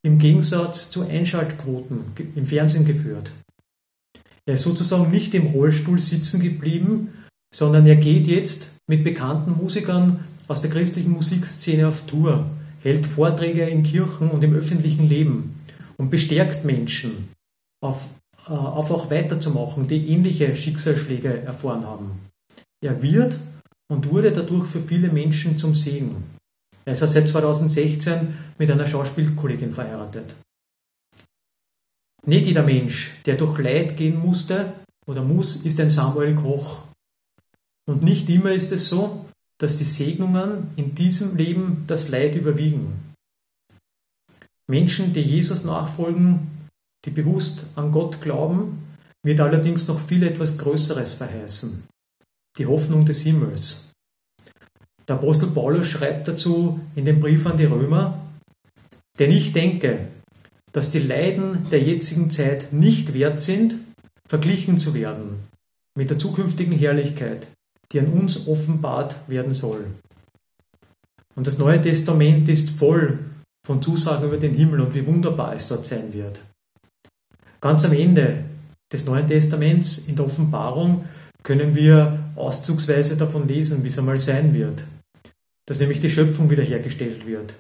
im 0.04 0.20
Gegensatz 0.20 0.92
zu 0.92 1.02
Einschaltquoten 1.02 2.02
im 2.36 2.46
Fernsehen 2.46 2.86
geführt. 2.86 3.32
Er 4.46 4.54
ist 4.54 4.64
sozusagen 4.64 5.10
nicht 5.10 5.34
im 5.34 5.48
Rollstuhl 5.48 6.00
sitzen 6.00 6.42
geblieben, 6.42 7.14
sondern 7.54 7.88
er 7.88 7.96
geht 7.96 8.28
jetzt 8.28 8.78
mit 8.88 9.04
bekannten 9.04 9.54
Musikern 9.54 10.24
aus 10.48 10.62
der 10.62 10.70
christlichen 10.70 11.12
Musikszene 11.12 11.88
auf 11.88 12.06
Tour, 12.06 12.46
hält 12.86 13.08
Vorträge 13.08 13.68
in 13.68 13.82
Kirchen 13.82 14.30
und 14.30 14.44
im 14.44 14.54
öffentlichen 14.54 15.10
Leben 15.10 15.56
und 15.98 16.12
bestärkt 16.12 16.64
Menschen, 16.64 17.30
auf, 17.84 18.06
äh, 18.48 18.52
auf 18.52 18.92
auch 18.92 19.10
weiterzumachen, 19.10 19.88
die 19.88 20.10
ähnliche 20.10 20.56
Schicksalsschläge 20.56 21.42
erfahren 21.42 21.84
haben. 21.84 22.20
Er 22.84 23.02
wird 23.02 23.40
und 23.92 24.12
wurde 24.12 24.32
dadurch 24.32 24.68
für 24.68 24.82
viele 24.82 25.10
Menschen 25.10 25.58
zum 25.58 25.74
Segen. 25.74 26.24
Er 26.86 26.94
ist 26.94 27.00
seit 27.00 27.28
2016 27.28 28.38
mit 28.60 28.70
einer 28.70 28.86
Schauspielkollegin 28.86 29.74
verheiratet. 29.74 30.36
Nicht 32.28 32.46
jeder 32.46 32.64
Mensch, 32.64 33.14
der 33.26 33.36
durch 33.36 33.58
Leid 33.58 33.98
gehen 33.98 34.20
musste 34.20 34.74
oder 35.08 35.24
muss, 35.24 35.58
ist 35.58 35.80
ein 35.80 35.90
Samuel 35.90 36.36
Koch. 36.36 36.84
Und 37.88 38.04
nicht 38.04 38.30
immer 38.30 38.52
ist 38.52 38.72
es 38.72 38.90
so, 38.90 39.25
dass 39.58 39.78
die 39.78 39.86
Segnungen 39.86 40.72
in 40.76 40.96
diesem 40.96 41.36
Leben 41.36 41.84
das 41.88 42.10
Leid 42.10 42.36
überwiegen. 42.36 43.14
Menschen, 44.68 45.14
die 45.14 45.22
Jesus 45.22 45.64
nachfolgen, 45.64 46.70
die 47.06 47.12
bewusst 47.12 47.66
an 47.76 47.92
Gott 47.92 48.22
glauben, 48.22 48.84
wird 49.24 49.40
allerdings 49.40 49.88
noch 49.88 50.00
viel 50.00 50.24
etwas 50.24 50.58
Größeres 50.58 51.14
verheißen. 51.14 51.84
Die 52.58 52.66
Hoffnung 52.66 53.06
des 53.06 53.22
Himmels. 53.22 53.92
Der 55.08 55.18
Apostel 55.18 55.48
Paulus 55.48 55.88
schreibt 55.88 56.28
dazu 56.28 56.80
in 56.96 57.06
dem 57.06 57.20
Brief 57.20 57.46
an 57.46 57.58
die 57.58 57.66
Römer, 57.66 58.20
denn 59.20 59.32
ich 59.32 59.54
denke, 59.54 60.08
dass 60.72 60.92
die 60.92 61.00
Leiden 61.00 61.70
der 61.70 61.82
jetzigen 61.82 62.32
Zeit 62.32 62.74
nicht 62.74 63.14
wert 63.14 63.40
sind, 63.40 63.76
verglichen 64.28 64.78
zu 64.78 64.94
werden 64.94 65.48
mit 65.96 66.10
der 66.10 66.18
zukünftigen 66.18 66.74
Herrlichkeit, 66.74 67.48
die 67.92 68.00
an 68.00 68.08
uns 68.08 68.48
offenbart 68.48 69.16
werden 69.28 69.54
soll. 69.54 69.86
Und 71.36 71.48
das 71.48 71.58
Neue 71.58 71.82
Testament 71.82 72.48
ist 72.50 72.70
voll 72.70 73.20
von 73.66 73.82
Zusagen 73.82 74.28
über 74.28 74.38
den 74.38 74.54
Himmel 74.54 74.82
und 74.82 74.94
wie 74.96 75.06
wunderbar 75.06 75.54
es 75.56 75.68
dort 75.68 75.86
sein 75.86 76.14
wird. 76.14 76.40
Ganz 77.62 77.84
am 77.84 77.94
Ende 77.94 78.44
des 78.92 79.06
Neuen 79.06 79.28
Testaments 79.28 80.08
in 80.08 80.16
der 80.16 80.26
Offenbarung 80.26 81.06
können 81.44 81.76
wir 81.76 82.20
auszugsweise 82.36 83.18
davon 83.18 83.48
lesen, 83.48 83.84
wie 83.84 83.90
es 83.90 84.00
einmal 84.00 84.20
sein 84.20 84.54
wird, 84.54 84.84
dass 85.66 85.80
nämlich 85.80 86.00
die 86.00 86.10
Schöpfung 86.10 86.50
wiederhergestellt 86.50 87.26
wird. 87.26 87.54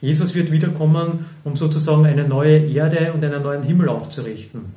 Jesus 0.00 0.34
wird 0.34 0.50
wiederkommen, 0.50 1.26
um 1.44 1.56
sozusagen 1.56 2.06
eine 2.06 2.26
neue 2.26 2.66
Erde 2.68 3.12
und 3.12 3.24
einen 3.24 3.42
neuen 3.42 3.62
Himmel 3.62 3.88
aufzurichten. 3.88 4.74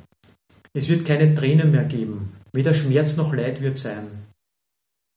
Es 0.72 0.88
wird 0.88 1.04
keine 1.04 1.34
Tränen 1.34 1.70
mehr 1.70 1.84
geben, 1.84 2.32
weder 2.52 2.74
Schmerz 2.74 3.16
noch 3.16 3.34
Leid 3.34 3.60
wird 3.62 3.78
sein. 3.78 4.25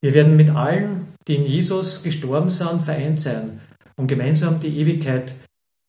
Wir 0.01 0.13
werden 0.13 0.37
mit 0.37 0.49
allen, 0.49 1.07
die 1.27 1.35
in 1.35 1.45
Jesus 1.45 2.03
gestorben 2.03 2.51
sind, 2.51 2.83
vereint 2.83 3.19
sein 3.19 3.59
und 3.97 4.07
gemeinsam 4.07 4.59
die 4.59 4.79
Ewigkeit 4.79 5.33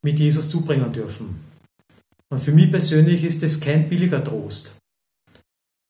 mit 0.02 0.18
Jesus 0.18 0.50
zubringen 0.50 0.92
dürfen. 0.92 1.40
Und 2.28 2.40
für 2.40 2.52
mich 2.52 2.70
persönlich 2.70 3.24
ist 3.24 3.42
es 3.42 3.60
kein 3.60 3.88
billiger 3.88 4.22
Trost. 4.22 4.72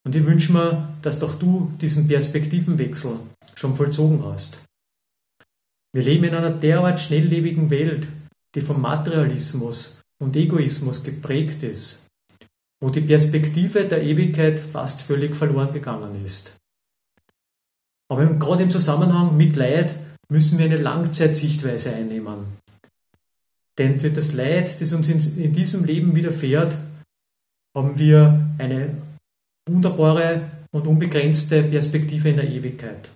Und 0.04 0.14
ich 0.14 0.24
wünsche 0.24 0.52
mir, 0.52 0.94
dass 1.02 1.18
doch 1.18 1.38
du 1.38 1.72
diesen 1.80 2.08
Perspektivenwechsel 2.08 3.18
schon 3.54 3.76
vollzogen 3.76 4.24
hast. 4.24 4.60
Wir 5.92 6.02
leben 6.02 6.24
in 6.24 6.34
einer 6.34 6.50
derart 6.50 7.00
schnelllebigen 7.00 7.70
Welt, 7.70 8.06
die 8.54 8.60
vom 8.60 8.80
Materialismus 8.80 10.00
und 10.22 10.36
Egoismus 10.36 11.02
geprägt 11.02 11.62
ist, 11.62 12.06
wo 12.80 12.90
die 12.90 13.00
Perspektive 13.00 13.84
der 13.84 14.02
Ewigkeit 14.02 14.58
fast 14.58 15.02
völlig 15.02 15.36
verloren 15.36 15.72
gegangen 15.72 16.24
ist. 16.24 16.59
Aber 18.10 18.26
gerade 18.26 18.64
im 18.64 18.70
Zusammenhang 18.70 19.36
mit 19.36 19.54
Leid 19.54 19.94
müssen 20.28 20.58
wir 20.58 20.64
eine 20.64 20.78
Langzeitsichtweise 20.78 21.94
einnehmen. 21.94 22.58
Denn 23.78 24.00
für 24.00 24.10
das 24.10 24.32
Leid, 24.32 24.80
das 24.80 24.92
uns 24.92 25.08
in, 25.08 25.52
diesem 25.52 25.84
Leben 25.84 26.14
widerfährt, 26.14 26.76
haben 27.74 27.98
wir 27.98 28.48
eine 28.58 28.96
wunderbare 29.66 30.50
und 30.72 30.88
unbegrenzte 30.88 31.62
Perspektive 31.62 32.30
in 32.30 32.36
der 32.36 32.48
Ewigkeit. 32.48 33.08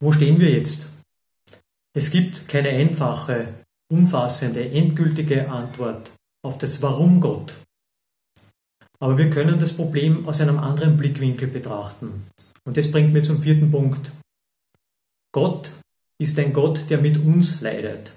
Wo 0.00 0.12
stehen 0.12 0.40
wir 0.40 0.50
jetzt? 0.50 1.04
Es 1.96 2.10
gibt 2.10 2.48
keine 2.48 2.70
einfache, 2.70 3.54
umfassende, 3.88 4.68
endgültige 4.70 5.48
Antwort 5.48 6.10
auf 6.42 6.58
das 6.58 6.82
Warum 6.82 7.20
Gott. 7.20 7.54
Aber 8.98 9.16
wir 9.16 9.30
können 9.30 9.60
das 9.60 9.72
Problem 9.72 10.26
aus 10.26 10.40
einem 10.40 10.58
anderen 10.58 10.96
Blickwinkel 10.96 11.46
betrachten. 11.46 12.24
Und 12.64 12.76
das 12.76 12.90
bringt 12.90 13.12
mir 13.12 13.22
zum 13.22 13.42
vierten 13.42 13.70
Punkt. 13.70 14.10
Gott 15.32 15.70
ist 16.18 16.38
ein 16.38 16.52
Gott, 16.52 16.88
der 16.88 16.98
mit 16.98 17.18
uns 17.18 17.60
leidet. 17.60 18.12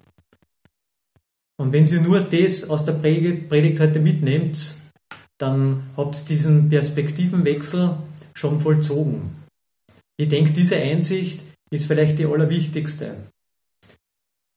Und 1.57 1.71
wenn 1.71 1.88
Sie 1.88 1.99
nur 1.99 2.21
das 2.21 2.69
aus 2.69 2.86
der 2.86 2.93
Predigt 2.93 3.79
heute 3.79 3.99
mitnehmt, 3.99 4.75
dann 5.39 5.89
habt 5.97 6.15
ihr 6.15 6.27
diesen 6.27 6.69
Perspektivenwechsel 6.69 7.97
schon 8.33 8.60
vollzogen. 8.60 9.36
Ich 10.17 10.29
denke, 10.29 10.51
diese 10.51 10.77
Einsicht 10.77 11.41
ist 11.69 11.88
vielleicht 11.88 12.19
die 12.19 12.25
allerwichtigste. 12.25 13.15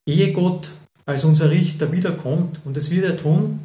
Ehe 0.06 0.32
Gott 0.32 0.68
als 1.06 1.24
unser 1.24 1.50
Richter 1.50 1.92
wiederkommt, 1.92 2.60
und 2.64 2.76
das 2.76 2.90
wird 2.90 3.04
er 3.04 3.16
tun, 3.16 3.60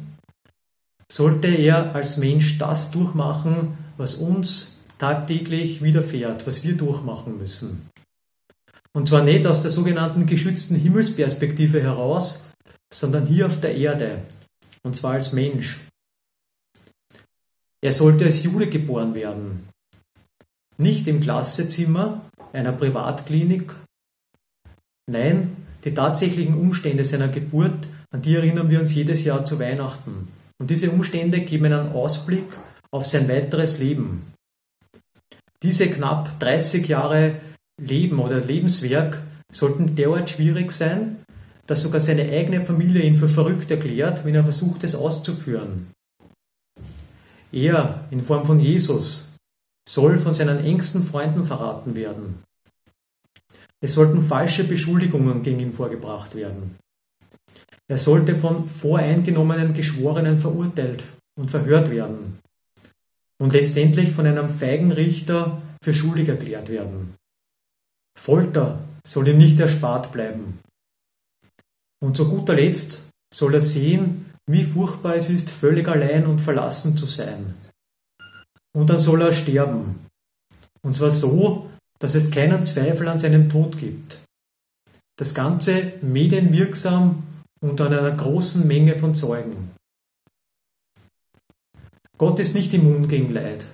sollte 1.10 1.48
er 1.48 1.94
als 1.94 2.16
Mensch 2.16 2.58
das 2.58 2.90
durchmachen, 2.90 3.78
was 3.96 4.14
uns 4.14 4.75
tagtäglich 4.98 5.82
widerfährt, 5.82 6.46
was 6.46 6.64
wir 6.64 6.76
durchmachen 6.76 7.38
müssen. 7.38 7.90
Und 8.92 9.08
zwar 9.08 9.22
nicht 9.22 9.46
aus 9.46 9.62
der 9.62 9.70
sogenannten 9.70 10.26
geschützten 10.26 10.76
Himmelsperspektive 10.76 11.82
heraus, 11.82 12.46
sondern 12.92 13.26
hier 13.26 13.46
auf 13.46 13.60
der 13.60 13.76
Erde, 13.76 14.22
und 14.82 14.96
zwar 14.96 15.12
als 15.12 15.32
Mensch. 15.32 15.80
Er 17.82 17.92
sollte 17.92 18.24
als 18.24 18.42
Jude 18.42 18.68
geboren 18.68 19.14
werden, 19.14 19.68
nicht 20.78 21.06
im 21.08 21.20
Klassezimmer 21.20 22.22
einer 22.52 22.72
Privatklinik. 22.72 23.72
Nein, 25.06 25.56
die 25.84 25.94
tatsächlichen 25.94 26.54
Umstände 26.54 27.04
seiner 27.04 27.28
Geburt, 27.28 27.86
an 28.10 28.22
die 28.22 28.34
erinnern 28.34 28.70
wir 28.70 28.80
uns 28.80 28.94
jedes 28.94 29.24
Jahr 29.24 29.44
zu 29.44 29.60
Weihnachten. 29.60 30.28
Und 30.58 30.70
diese 30.70 30.90
Umstände 30.90 31.40
geben 31.42 31.66
einen 31.66 31.92
Ausblick 31.92 32.46
auf 32.90 33.06
sein 33.06 33.28
weiteres 33.28 33.78
Leben. 33.78 34.32
Diese 35.62 35.88
knapp 35.88 36.38
30 36.40 36.86
Jahre 36.86 37.36
Leben 37.80 38.18
oder 38.18 38.40
Lebenswerk 38.40 39.22
sollten 39.50 39.96
derart 39.96 40.30
schwierig 40.30 40.70
sein, 40.70 41.24
dass 41.66 41.82
sogar 41.82 42.00
seine 42.00 42.22
eigene 42.22 42.64
Familie 42.64 43.02
ihn 43.02 43.16
für 43.16 43.28
verrückt 43.28 43.70
erklärt, 43.70 44.24
wenn 44.24 44.34
er 44.34 44.44
versucht, 44.44 44.84
es 44.84 44.94
auszuführen. 44.94 45.88
Er, 47.52 48.04
in 48.10 48.22
Form 48.22 48.44
von 48.44 48.60
Jesus, 48.60 49.36
soll 49.88 50.18
von 50.18 50.34
seinen 50.34 50.62
engsten 50.64 51.06
Freunden 51.06 51.46
verraten 51.46 51.94
werden. 51.94 52.42
Es 53.80 53.94
sollten 53.94 54.22
falsche 54.22 54.64
Beschuldigungen 54.64 55.42
gegen 55.42 55.60
ihn 55.60 55.72
vorgebracht 55.72 56.34
werden. 56.34 56.76
Er 57.88 57.98
sollte 57.98 58.34
von 58.34 58.68
voreingenommenen 58.68 59.74
Geschworenen 59.74 60.38
verurteilt 60.38 61.04
und 61.38 61.50
verhört 61.50 61.90
werden 61.90 62.38
und 63.40 63.52
letztendlich 63.52 64.12
von 64.12 64.26
einem 64.26 64.48
feigen 64.48 64.92
Richter 64.92 65.62
für 65.82 65.94
schuldig 65.94 66.28
erklärt 66.28 66.68
werden. 66.68 67.14
Folter 68.18 68.80
soll 69.06 69.28
ihm 69.28 69.38
nicht 69.38 69.60
erspart 69.60 70.12
bleiben. 70.12 70.58
Und 72.02 72.16
zu 72.16 72.28
guter 72.28 72.54
Letzt 72.54 73.10
soll 73.32 73.54
er 73.54 73.60
sehen, 73.60 74.32
wie 74.48 74.62
furchtbar 74.62 75.16
es 75.16 75.28
ist, 75.28 75.50
völlig 75.50 75.88
allein 75.88 76.26
und 76.26 76.40
verlassen 76.40 76.96
zu 76.96 77.06
sein. 77.06 77.54
Und 78.74 78.90
dann 78.90 78.98
soll 78.98 79.22
er 79.22 79.32
sterben. 79.32 80.06
Und 80.82 80.94
zwar 80.94 81.10
so, 81.10 81.70
dass 81.98 82.14
es 82.14 82.30
keinen 82.30 82.64
Zweifel 82.64 83.08
an 83.08 83.18
seinem 83.18 83.48
Tod 83.48 83.78
gibt. 83.78 84.18
Das 85.18 85.34
Ganze 85.34 85.94
medienwirksam 86.02 87.22
und 87.60 87.80
an 87.80 87.94
einer 87.94 88.14
großen 88.14 88.66
Menge 88.66 88.96
von 88.96 89.14
Zeugen. 89.14 89.75
Gott 92.18 92.40
ist 92.40 92.54
nicht 92.54 92.72
immun 92.72 93.08
gegen 93.08 93.32
Leid. 93.32 93.64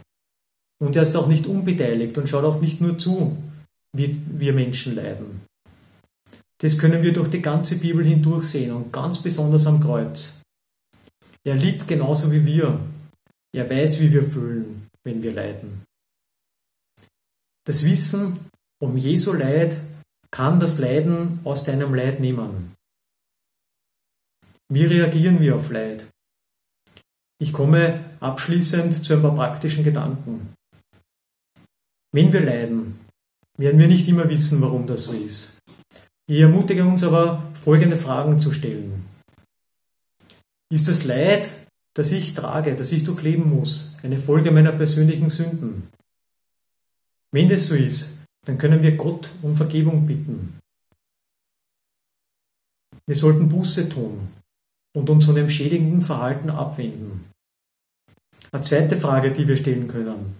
Und 0.80 0.96
er 0.96 1.02
ist 1.02 1.16
auch 1.16 1.28
nicht 1.28 1.46
unbeteiligt 1.46 2.18
und 2.18 2.28
schaut 2.28 2.44
auch 2.44 2.60
nicht 2.60 2.80
nur 2.80 2.98
zu, 2.98 3.36
wie 3.96 4.20
wir 4.26 4.52
Menschen 4.52 4.96
leiden. 4.96 5.42
Das 6.60 6.78
können 6.78 7.02
wir 7.02 7.12
durch 7.12 7.28
die 7.28 7.42
ganze 7.42 7.78
Bibel 7.78 8.04
hindurch 8.04 8.46
sehen 8.46 8.72
und 8.72 8.92
ganz 8.92 9.22
besonders 9.22 9.66
am 9.66 9.80
Kreuz. 9.80 10.40
Er 11.44 11.56
litt 11.56 11.86
genauso 11.88 12.30
wie 12.32 12.44
wir. 12.44 12.80
Er 13.54 13.68
weiß, 13.68 14.00
wie 14.00 14.12
wir 14.12 14.28
fühlen, 14.30 14.88
wenn 15.04 15.22
wir 15.22 15.32
leiden. 15.32 15.84
Das 17.66 17.84
Wissen 17.84 18.38
um 18.80 18.96
Jesu 18.96 19.32
Leid 19.32 19.76
kann 20.30 20.58
das 20.58 20.78
Leiden 20.78 21.40
aus 21.44 21.64
deinem 21.64 21.94
Leid 21.94 22.20
nehmen. 22.20 22.74
Wie 24.68 24.84
reagieren 24.84 25.38
wir 25.40 25.56
auf 25.56 25.70
Leid? 25.70 26.06
Ich 27.42 27.52
komme 27.52 28.04
abschließend 28.20 28.94
zu 28.94 29.14
ein 29.14 29.20
paar 29.20 29.34
praktischen 29.34 29.82
Gedanken. 29.82 30.54
Wenn 32.12 32.32
wir 32.32 32.40
leiden, 32.40 33.00
werden 33.58 33.80
wir 33.80 33.88
nicht 33.88 34.06
immer 34.06 34.28
wissen, 34.28 34.62
warum 34.62 34.86
das 34.86 35.04
so 35.04 35.12
ist. 35.12 35.58
Ich 36.28 36.38
ermutige 36.38 36.84
uns 36.84 37.02
aber, 37.02 37.42
folgende 37.64 37.96
Fragen 37.96 38.38
zu 38.38 38.52
stellen. 38.52 39.06
Ist 40.70 40.86
das 40.86 41.02
Leid, 41.02 41.50
das 41.94 42.12
ich 42.12 42.34
trage, 42.34 42.76
das 42.76 42.92
ich 42.92 43.02
durchleben 43.02 43.50
muss, 43.50 43.96
eine 44.04 44.18
Folge 44.18 44.52
meiner 44.52 44.70
persönlichen 44.70 45.28
Sünden? 45.28 45.88
Wenn 47.32 47.48
das 47.48 47.66
so 47.66 47.74
ist, 47.74 48.22
dann 48.46 48.56
können 48.56 48.82
wir 48.82 48.96
Gott 48.96 49.30
um 49.42 49.56
Vergebung 49.56 50.06
bitten. 50.06 50.60
Wir 53.04 53.16
sollten 53.16 53.48
Buße 53.48 53.88
tun 53.88 54.28
und 54.94 55.10
uns 55.10 55.24
von 55.24 55.34
dem 55.34 55.50
schädigenden 55.50 56.02
Verhalten 56.02 56.48
abwenden. 56.48 57.31
Eine 58.54 58.64
zweite 58.64 59.00
Frage, 59.00 59.32
die 59.32 59.48
wir 59.48 59.56
stellen 59.56 59.88
können. 59.88 60.36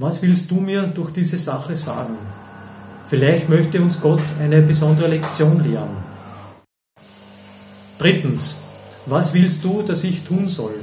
Was 0.00 0.22
willst 0.22 0.50
du 0.50 0.56
mir 0.56 0.88
durch 0.88 1.12
diese 1.12 1.38
Sache 1.38 1.76
sagen? 1.76 2.16
Vielleicht 3.08 3.48
möchte 3.48 3.80
uns 3.80 4.00
Gott 4.00 4.22
eine 4.40 4.60
besondere 4.60 5.06
Lektion 5.06 5.62
lehren. 5.62 5.96
Drittens, 7.98 8.56
was 9.06 9.34
willst 9.34 9.64
du, 9.64 9.82
dass 9.82 10.02
ich 10.02 10.24
tun 10.24 10.48
soll? 10.48 10.74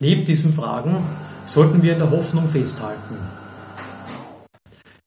Neben 0.00 0.26
diesen 0.26 0.52
Fragen 0.52 1.02
sollten 1.46 1.82
wir 1.82 1.94
in 1.94 1.98
der 1.98 2.10
Hoffnung 2.10 2.50
festhalten. 2.50 3.16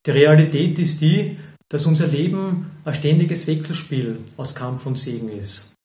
Die 0.07 0.11
Realität 0.11 0.79
ist 0.79 1.01
die, 1.01 1.37
dass 1.69 1.85
unser 1.85 2.07
Leben 2.07 2.71
ein 2.83 2.95
ständiges 2.95 3.45
Wechselspiel 3.45 4.21
aus 4.37 4.55
Kampf 4.55 4.87
und 4.87 4.97
Segen 4.97 5.29
ist. 5.29 5.76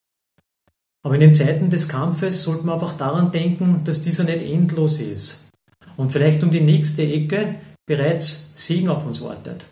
Aber 1.03 1.15
in 1.15 1.21
den 1.21 1.35
Zeiten 1.35 1.69
des 1.69 1.89
Kampfes 1.89 2.43
sollte 2.43 2.65
man 2.65 2.75
einfach 2.75 2.97
daran 2.97 3.31
denken, 3.31 3.83
dass 3.83 4.01
dieser 4.01 4.23
nicht 4.23 4.41
endlos 4.41 4.99
ist 4.99 5.49
und 5.97 6.11
vielleicht 6.11 6.41
um 6.43 6.51
die 6.51 6.61
nächste 6.61 7.03
Ecke 7.03 7.55
bereits 7.85 8.53
Segen 8.55 8.89
auf 8.89 9.05
uns 9.05 9.21
wartet. 9.21 9.65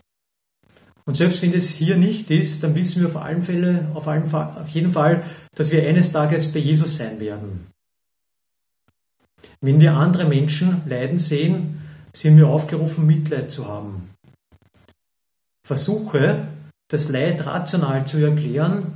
Und 1.04 1.16
selbst 1.16 1.42
wenn 1.42 1.52
das 1.52 1.70
hier 1.70 1.96
nicht 1.96 2.30
ist, 2.30 2.62
dann 2.62 2.74
wissen 2.74 3.00
wir 3.00 3.08
auf, 3.08 3.16
allen 3.16 3.42
Fälle, 3.42 3.90
auf, 3.94 4.06
allen 4.06 4.32
auf 4.32 4.68
jeden 4.68 4.90
Fall, 4.90 5.24
dass 5.56 5.72
wir 5.72 5.82
eines 5.88 6.12
Tages 6.12 6.52
bei 6.52 6.60
Jesus 6.60 6.98
sein 6.98 7.18
werden. 7.18 7.66
Wenn 9.60 9.80
wir 9.80 9.94
andere 9.94 10.26
Menschen 10.26 10.82
leiden 10.86 11.18
sehen, 11.18 11.80
sind 12.12 12.36
wir 12.36 12.48
aufgerufen, 12.48 13.06
Mitleid 13.06 13.50
zu 13.50 13.66
haben. 13.66 14.10
Versuche, 15.66 16.46
das 16.88 17.08
Leid 17.08 17.46
rational 17.46 18.06
zu 18.06 18.18
erklären, 18.18 18.92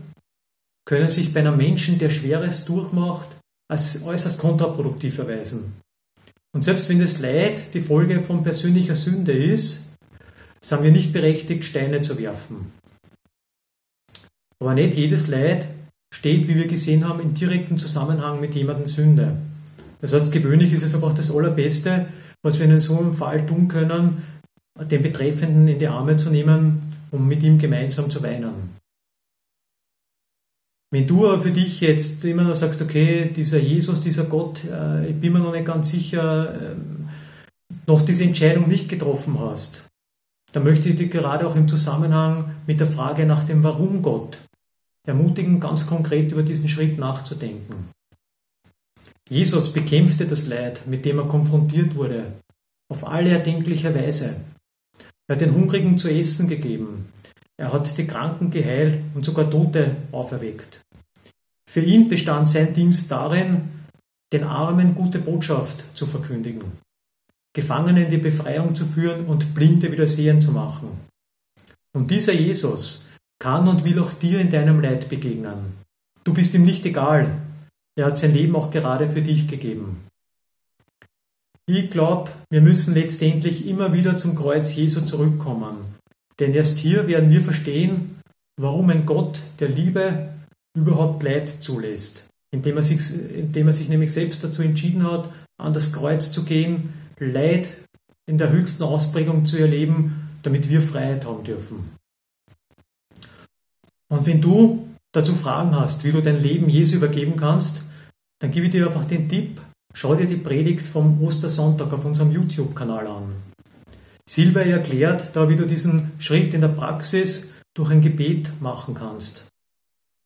können 0.87 1.11
sich 1.11 1.35
bei 1.35 1.41
einem 1.41 1.57
Menschen, 1.57 1.99
der 1.99 2.11
Schweres 2.11 2.65
durchmacht, 2.65 3.29
als 3.69 4.05
äußerst 4.05 4.39
kontraproduktiv 4.39 5.19
erweisen. 5.19 5.81
Und 6.55 6.63
selbst 6.63 6.89
wenn 6.89 7.01
das 7.01 7.19
Leid 7.19 7.75
die 7.75 7.83
Folge 7.83 8.23
von 8.23 8.43
persönlicher 8.43 8.97
Sünde 8.97 9.33
ist, 9.33 9.97
sind 10.63 10.83
wir 10.83 10.93
nicht 10.93 11.13
berechtigt, 11.13 11.65
Steine 11.65 12.01
zu 12.01 12.19
werfen. 12.19 12.73
Aber 14.59 14.75
nicht 14.75 14.95
jedes 14.95 15.27
Leid 15.27 15.67
steht, 16.15 16.49
wie 16.49 16.55
wir 16.55 16.67
gesehen 16.67 17.07
haben, 17.07 17.21
in 17.21 17.35
direktem 17.35 17.77
Zusammenhang 17.77 18.41
mit 18.41 18.55
jemandem 18.55 18.87
Sünde. 18.87 19.37
Das 20.01 20.13
heißt, 20.13 20.33
gewöhnlich 20.33 20.73
ist 20.73 20.83
es 20.83 20.95
aber 20.95 21.09
auch 21.09 21.15
das 21.15 21.31
Allerbeste, 21.31 22.07
was 22.43 22.59
wir 22.59 22.67
in 22.67 22.81
so 22.81 22.99
einem 22.99 23.15
Fall 23.15 23.45
tun 23.45 23.69
können, 23.69 24.23
den 24.81 25.03
Betreffenden 25.03 25.69
in 25.69 25.79
die 25.79 25.89
Arme 25.89 26.17
zu 26.17 26.31
nehmen, 26.31 26.81
um 27.11 27.27
mit 27.27 27.43
ihm 27.43 27.59
gemeinsam 27.59 28.09
zu 28.09 28.23
weinen. 28.23 28.76
Wenn 30.91 31.07
du 31.07 31.27
aber 31.27 31.41
für 31.41 31.51
dich 31.51 31.81
jetzt 31.81 32.25
immer 32.25 32.45
noch 32.45 32.55
sagst, 32.55 32.81
okay, 32.81 33.31
dieser 33.35 33.59
Jesus, 33.59 34.01
dieser 34.01 34.25
Gott, 34.25 34.65
äh, 34.65 35.11
ich 35.11 35.17
bin 35.17 35.33
mir 35.33 35.41
noch 35.41 35.53
nicht 35.53 35.67
ganz 35.67 35.91
sicher, 35.91 36.55
äh, 36.55 36.77
noch 37.87 38.05
diese 38.05 38.25
Entscheidung 38.25 38.69
nicht 38.69 38.89
getroffen 38.89 39.39
hast, 39.41 39.85
dann 40.53 40.65
möchte 40.65 40.89
ich 40.89 40.97
dich 40.97 41.11
gerade 41.11 41.47
auch 41.47 41.57
im 41.57 41.69
Zusammenhang 41.69 42.55
mit 42.67 42.81
der 42.81 42.87
Frage 42.87 43.27
nach 43.27 43.45
dem 43.45 43.63
Warum 43.63 44.03
Gott 44.03 44.39
ermutigen, 45.07 45.61
ganz 45.61 45.87
konkret 45.87 46.33
über 46.33 46.43
diesen 46.43 46.69
Schritt 46.69 46.99
nachzudenken. 46.99 47.91
Jesus 49.29 49.73
bekämpfte 49.73 50.27
das 50.27 50.47
Leid, 50.47 50.87
mit 50.87 51.05
dem 51.05 51.19
er 51.19 51.27
konfrontiert 51.27 51.95
wurde, 51.97 52.33
auf 52.89 53.07
alle 53.07 53.31
erdenkliche 53.31 53.95
Weise. 53.95 54.45
Er 55.27 55.35
hat 55.35 55.41
den 55.41 55.55
Hungrigen 55.55 55.99
zu 55.99 56.09
essen 56.09 56.49
gegeben. 56.49 57.07
Er 57.59 57.73
hat 57.73 57.97
die 57.97 58.07
Kranken 58.07 58.51
geheilt 58.51 59.01
und 59.15 59.25
sogar 59.25 59.51
Tote 59.51 59.97
auferweckt. 60.13 60.81
Für 61.69 61.81
ihn 61.81 62.09
bestand 62.09 62.51
sein 62.51 62.75
Dienst 62.75 63.11
darin, 63.11 63.71
den 64.33 64.45
Armen 64.45 64.95
gute 64.95 65.19
Botschaft 65.19 65.85
zu 65.97 66.07
verkündigen, 66.07 66.73
Gefangenen 67.55 68.11
die 68.11 68.19
Befreiung 68.19 68.75
zu 68.75 68.87
führen 68.87 69.27
und 69.27 69.55
Blinde 69.55 69.91
wieder 69.91 70.07
sehen 70.07 70.41
zu 70.41 70.53
machen. 70.53 70.89
Und 71.95 72.11
dieser 72.11 72.35
Jesus 72.35 73.09
kann 73.39 73.69
und 73.69 73.85
will 73.85 73.99
auch 73.99 74.13
dir 74.13 74.41
in 74.41 74.51
deinem 74.51 74.81
Leid 74.81 75.09
begegnen. 75.09 75.75
Du 76.25 76.35
bist 76.35 76.55
ihm 76.55 76.65
nicht 76.65 76.85
egal. 76.85 77.41
Er 77.95 78.07
hat 78.07 78.19
sein 78.19 78.35
Leben 78.35 78.57
auch 78.57 78.71
gerade 78.71 79.11
für 79.11 79.23
dich 79.23 79.49
gegeben. 79.49 80.07
Ich 81.67 81.91
glaube, 81.91 82.31
wir 82.51 82.61
müssen 82.61 82.95
letztendlich 82.95 83.67
immer 83.67 83.93
wieder 83.93 84.17
zum 84.17 84.37
Kreuz 84.37 84.75
Jesu 84.75 85.01
zurückkommen. 85.01 85.96
Denn 86.41 86.55
erst 86.55 86.79
hier 86.79 87.07
werden 87.07 87.31
wir 87.31 87.41
verstehen, 87.41 88.21
warum 88.61 88.91
ein 88.91 89.07
Gott 89.07 89.41
der 89.61 89.69
Liebe 89.69 90.35
überhaupt 90.77 91.23
Leid 91.23 91.49
zulässt. 91.49 92.29
Indem 92.53 92.77
er, 92.77 92.83
sich, 92.83 93.01
indem 93.35 93.67
er 93.67 93.73
sich 93.73 93.89
nämlich 93.89 94.13
selbst 94.13 94.45
dazu 94.45 94.63
entschieden 94.63 95.11
hat, 95.11 95.31
an 95.59 95.73
das 95.73 95.93
Kreuz 95.93 96.33
zu 96.33 96.45
gehen, 96.45 96.93
Leid 97.19 97.71
in 98.27 98.39
der 98.39 98.51
höchsten 98.51 98.83
Ausprägung 98.83 99.47
zu 99.47 99.57
erleben, 99.57 100.39
damit 100.43 100.69
wir 100.69 100.83
Freiheit 100.83 101.25
haben 101.25 101.45
dürfen. 101.45 101.97
Und 104.09 104.27
wenn 104.27 104.41
du 104.41 104.87
dazu 105.13 105.35
Fragen 105.35 105.75
hast, 105.75 106.05
wie 106.05 106.13
du 106.13 106.21
dein 106.21 106.41
Leben 106.41 106.69
Jesu 106.69 106.97
übergeben 106.97 107.37
kannst, 107.37 107.83
dann 108.39 108.51
gebe 108.51 108.67
ich 108.67 108.73
dir 108.73 108.87
einfach 108.87 109.07
den 109.07 109.29
Tipp, 109.29 109.61
Schau 109.99 110.15
dir 110.15 110.27
die 110.27 110.37
Predigt 110.37 110.87
vom 110.87 111.23
Ostersonntag 111.23 111.91
auf 111.91 112.05
unserem 112.05 112.31
YouTube-Kanal 112.31 113.07
an. 113.07 113.35
Silber 114.29 114.65
erklärt 114.65 115.35
da, 115.35 115.49
wie 115.49 115.57
du 115.57 115.67
diesen 115.67 116.13
Schritt 116.19 116.53
in 116.55 116.61
der 116.61 116.69
Praxis 116.69 117.53
durch 117.75 117.91
ein 117.91 118.01
Gebet 118.01 118.61
machen 118.61 118.95
kannst. 118.95 119.47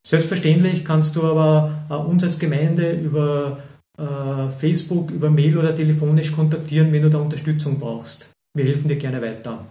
Selbstverständlich 0.07 0.85
kannst 0.85 1.17
du 1.17 1.23
aber 1.25 2.07
uns 2.09 2.23
als 2.23 2.39
Gemeinde 2.39 2.93
über 2.93 3.63
äh, 3.99 4.49
Facebook, 4.59 5.11
über 5.11 5.29
Mail 5.29 5.59
oder 5.59 5.75
telefonisch 5.75 6.33
kontaktieren, 6.33 6.93
wenn 6.93 7.03
du 7.03 7.11
da 7.11 7.19
Unterstützung 7.19 7.79
brauchst. 7.79 8.33
Wir 8.55 8.65
helfen 8.65 8.89
dir 8.89 8.97
gerne 8.97 9.21
weiter. 9.21 9.67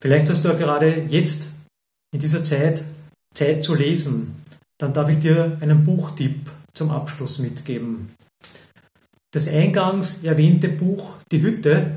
Vielleicht 0.00 0.28
hast 0.28 0.44
du 0.44 0.48
ja 0.50 0.54
gerade 0.54 1.04
jetzt 1.08 1.52
in 2.12 2.20
dieser 2.20 2.44
Zeit 2.44 2.82
Zeit 3.34 3.64
zu 3.64 3.74
lesen. 3.74 4.42
Dann 4.78 4.92
darf 4.92 5.08
ich 5.08 5.18
dir 5.18 5.56
einen 5.60 5.84
Buchtipp 5.84 6.50
zum 6.74 6.90
Abschluss 6.90 7.38
mitgeben. 7.38 8.06
Das 9.32 9.48
eingangs 9.48 10.24
erwähnte 10.24 10.68
Buch 10.68 11.14
Die 11.30 11.42
Hütte 11.42 11.92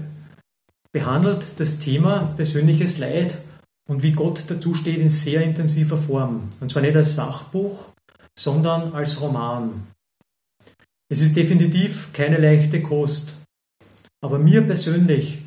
behandelt 0.93 1.45
das 1.57 1.79
Thema 1.79 2.33
persönliches 2.35 2.97
Leid 2.97 3.37
und 3.89 4.03
wie 4.03 4.11
Gott 4.11 4.45
dazu 4.47 4.73
steht 4.73 4.99
in 4.99 5.09
sehr 5.09 5.41
intensiver 5.41 5.97
Form. 5.97 6.49
Und 6.59 6.69
zwar 6.69 6.81
nicht 6.81 6.95
als 6.95 7.15
Sachbuch, 7.15 7.89
sondern 8.37 8.93
als 8.93 9.21
Roman. 9.21 9.87
Es 11.09 11.21
ist 11.21 11.35
definitiv 11.35 12.13
keine 12.13 12.37
leichte 12.37 12.81
Kost. 12.81 13.33
Aber 14.23 14.39
mir 14.39 14.61
persönlich 14.61 15.39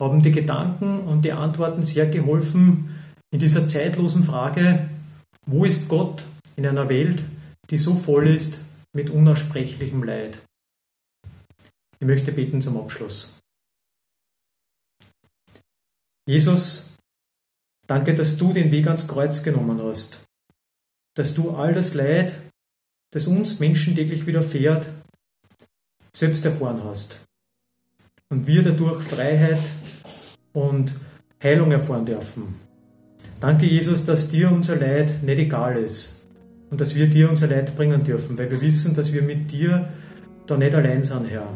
haben 0.00 0.22
die 0.22 0.32
Gedanken 0.32 1.00
und 1.00 1.24
die 1.24 1.32
Antworten 1.32 1.82
sehr 1.82 2.06
geholfen 2.06 2.90
in 3.30 3.38
dieser 3.38 3.68
zeitlosen 3.68 4.24
Frage, 4.24 4.88
wo 5.46 5.64
ist 5.64 5.88
Gott 5.88 6.24
in 6.56 6.66
einer 6.66 6.88
Welt, 6.88 7.22
die 7.70 7.78
so 7.78 7.94
voll 7.94 8.28
ist 8.28 8.64
mit 8.92 9.10
unaussprechlichem 9.10 10.02
Leid? 10.02 10.38
Ich 12.00 12.06
möchte 12.06 12.32
beten 12.32 12.60
zum 12.60 12.76
Abschluss. 12.76 13.41
Jesus, 16.26 16.98
danke, 17.86 18.14
dass 18.14 18.36
du 18.36 18.52
den 18.52 18.70
Weg 18.70 18.86
ans 18.86 19.08
Kreuz 19.08 19.42
genommen 19.42 19.82
hast, 19.82 20.24
dass 21.14 21.34
du 21.34 21.50
all 21.50 21.74
das 21.74 21.94
Leid, 21.94 22.34
das 23.10 23.26
uns 23.26 23.58
Menschen 23.58 23.96
täglich 23.96 24.26
widerfährt, 24.26 24.86
selbst 26.14 26.44
erfahren 26.44 26.82
hast 26.84 27.18
und 28.30 28.46
wir 28.46 28.62
dadurch 28.62 29.02
Freiheit 29.02 29.60
und 30.52 30.94
Heilung 31.42 31.72
erfahren 31.72 32.06
dürfen. 32.06 32.54
Danke, 33.40 33.66
Jesus, 33.66 34.04
dass 34.04 34.30
dir 34.30 34.50
unser 34.50 34.76
Leid 34.76 35.22
nicht 35.22 35.38
egal 35.38 35.76
ist 35.76 36.28
und 36.70 36.80
dass 36.80 36.94
wir 36.94 37.08
dir 37.08 37.28
unser 37.28 37.48
Leid 37.48 37.76
bringen 37.76 38.04
dürfen, 38.04 38.38
weil 38.38 38.50
wir 38.50 38.60
wissen, 38.60 38.94
dass 38.94 39.12
wir 39.12 39.22
mit 39.22 39.50
dir 39.50 39.88
da 40.46 40.56
nicht 40.56 40.74
allein 40.74 41.02
sind, 41.02 41.28
Herr. 41.28 41.48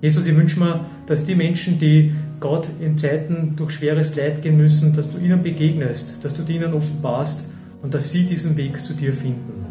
Jesus, 0.00 0.24
ich 0.24 0.34
wünsche 0.34 0.58
mir, 0.58 0.86
dass 1.06 1.26
die 1.26 1.34
Menschen, 1.34 1.78
die 1.78 2.14
Gott 2.40 2.66
in 2.80 2.98
Zeiten 2.98 3.54
durch 3.56 3.72
schweres 3.72 4.16
Leid 4.16 4.42
gehen 4.42 4.56
müssen, 4.56 4.96
dass 4.96 5.12
du 5.12 5.18
ihnen 5.18 5.42
begegnest, 5.42 6.24
dass 6.24 6.34
du 6.34 6.42
ihnen 6.50 6.72
offenbarst 6.72 7.44
und 7.82 7.92
dass 7.94 8.10
sie 8.10 8.24
diesen 8.24 8.56
Weg 8.56 8.82
zu 8.84 8.94
dir 8.94 9.12
finden. 9.12 9.66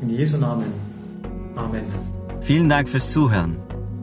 In 0.00 0.08
Jesu 0.10 0.38
Namen. 0.38 0.72
Amen. 1.56 1.82
Vielen 2.40 2.68
Dank 2.68 2.88
fürs 2.88 3.10
Zuhören. 3.10 3.56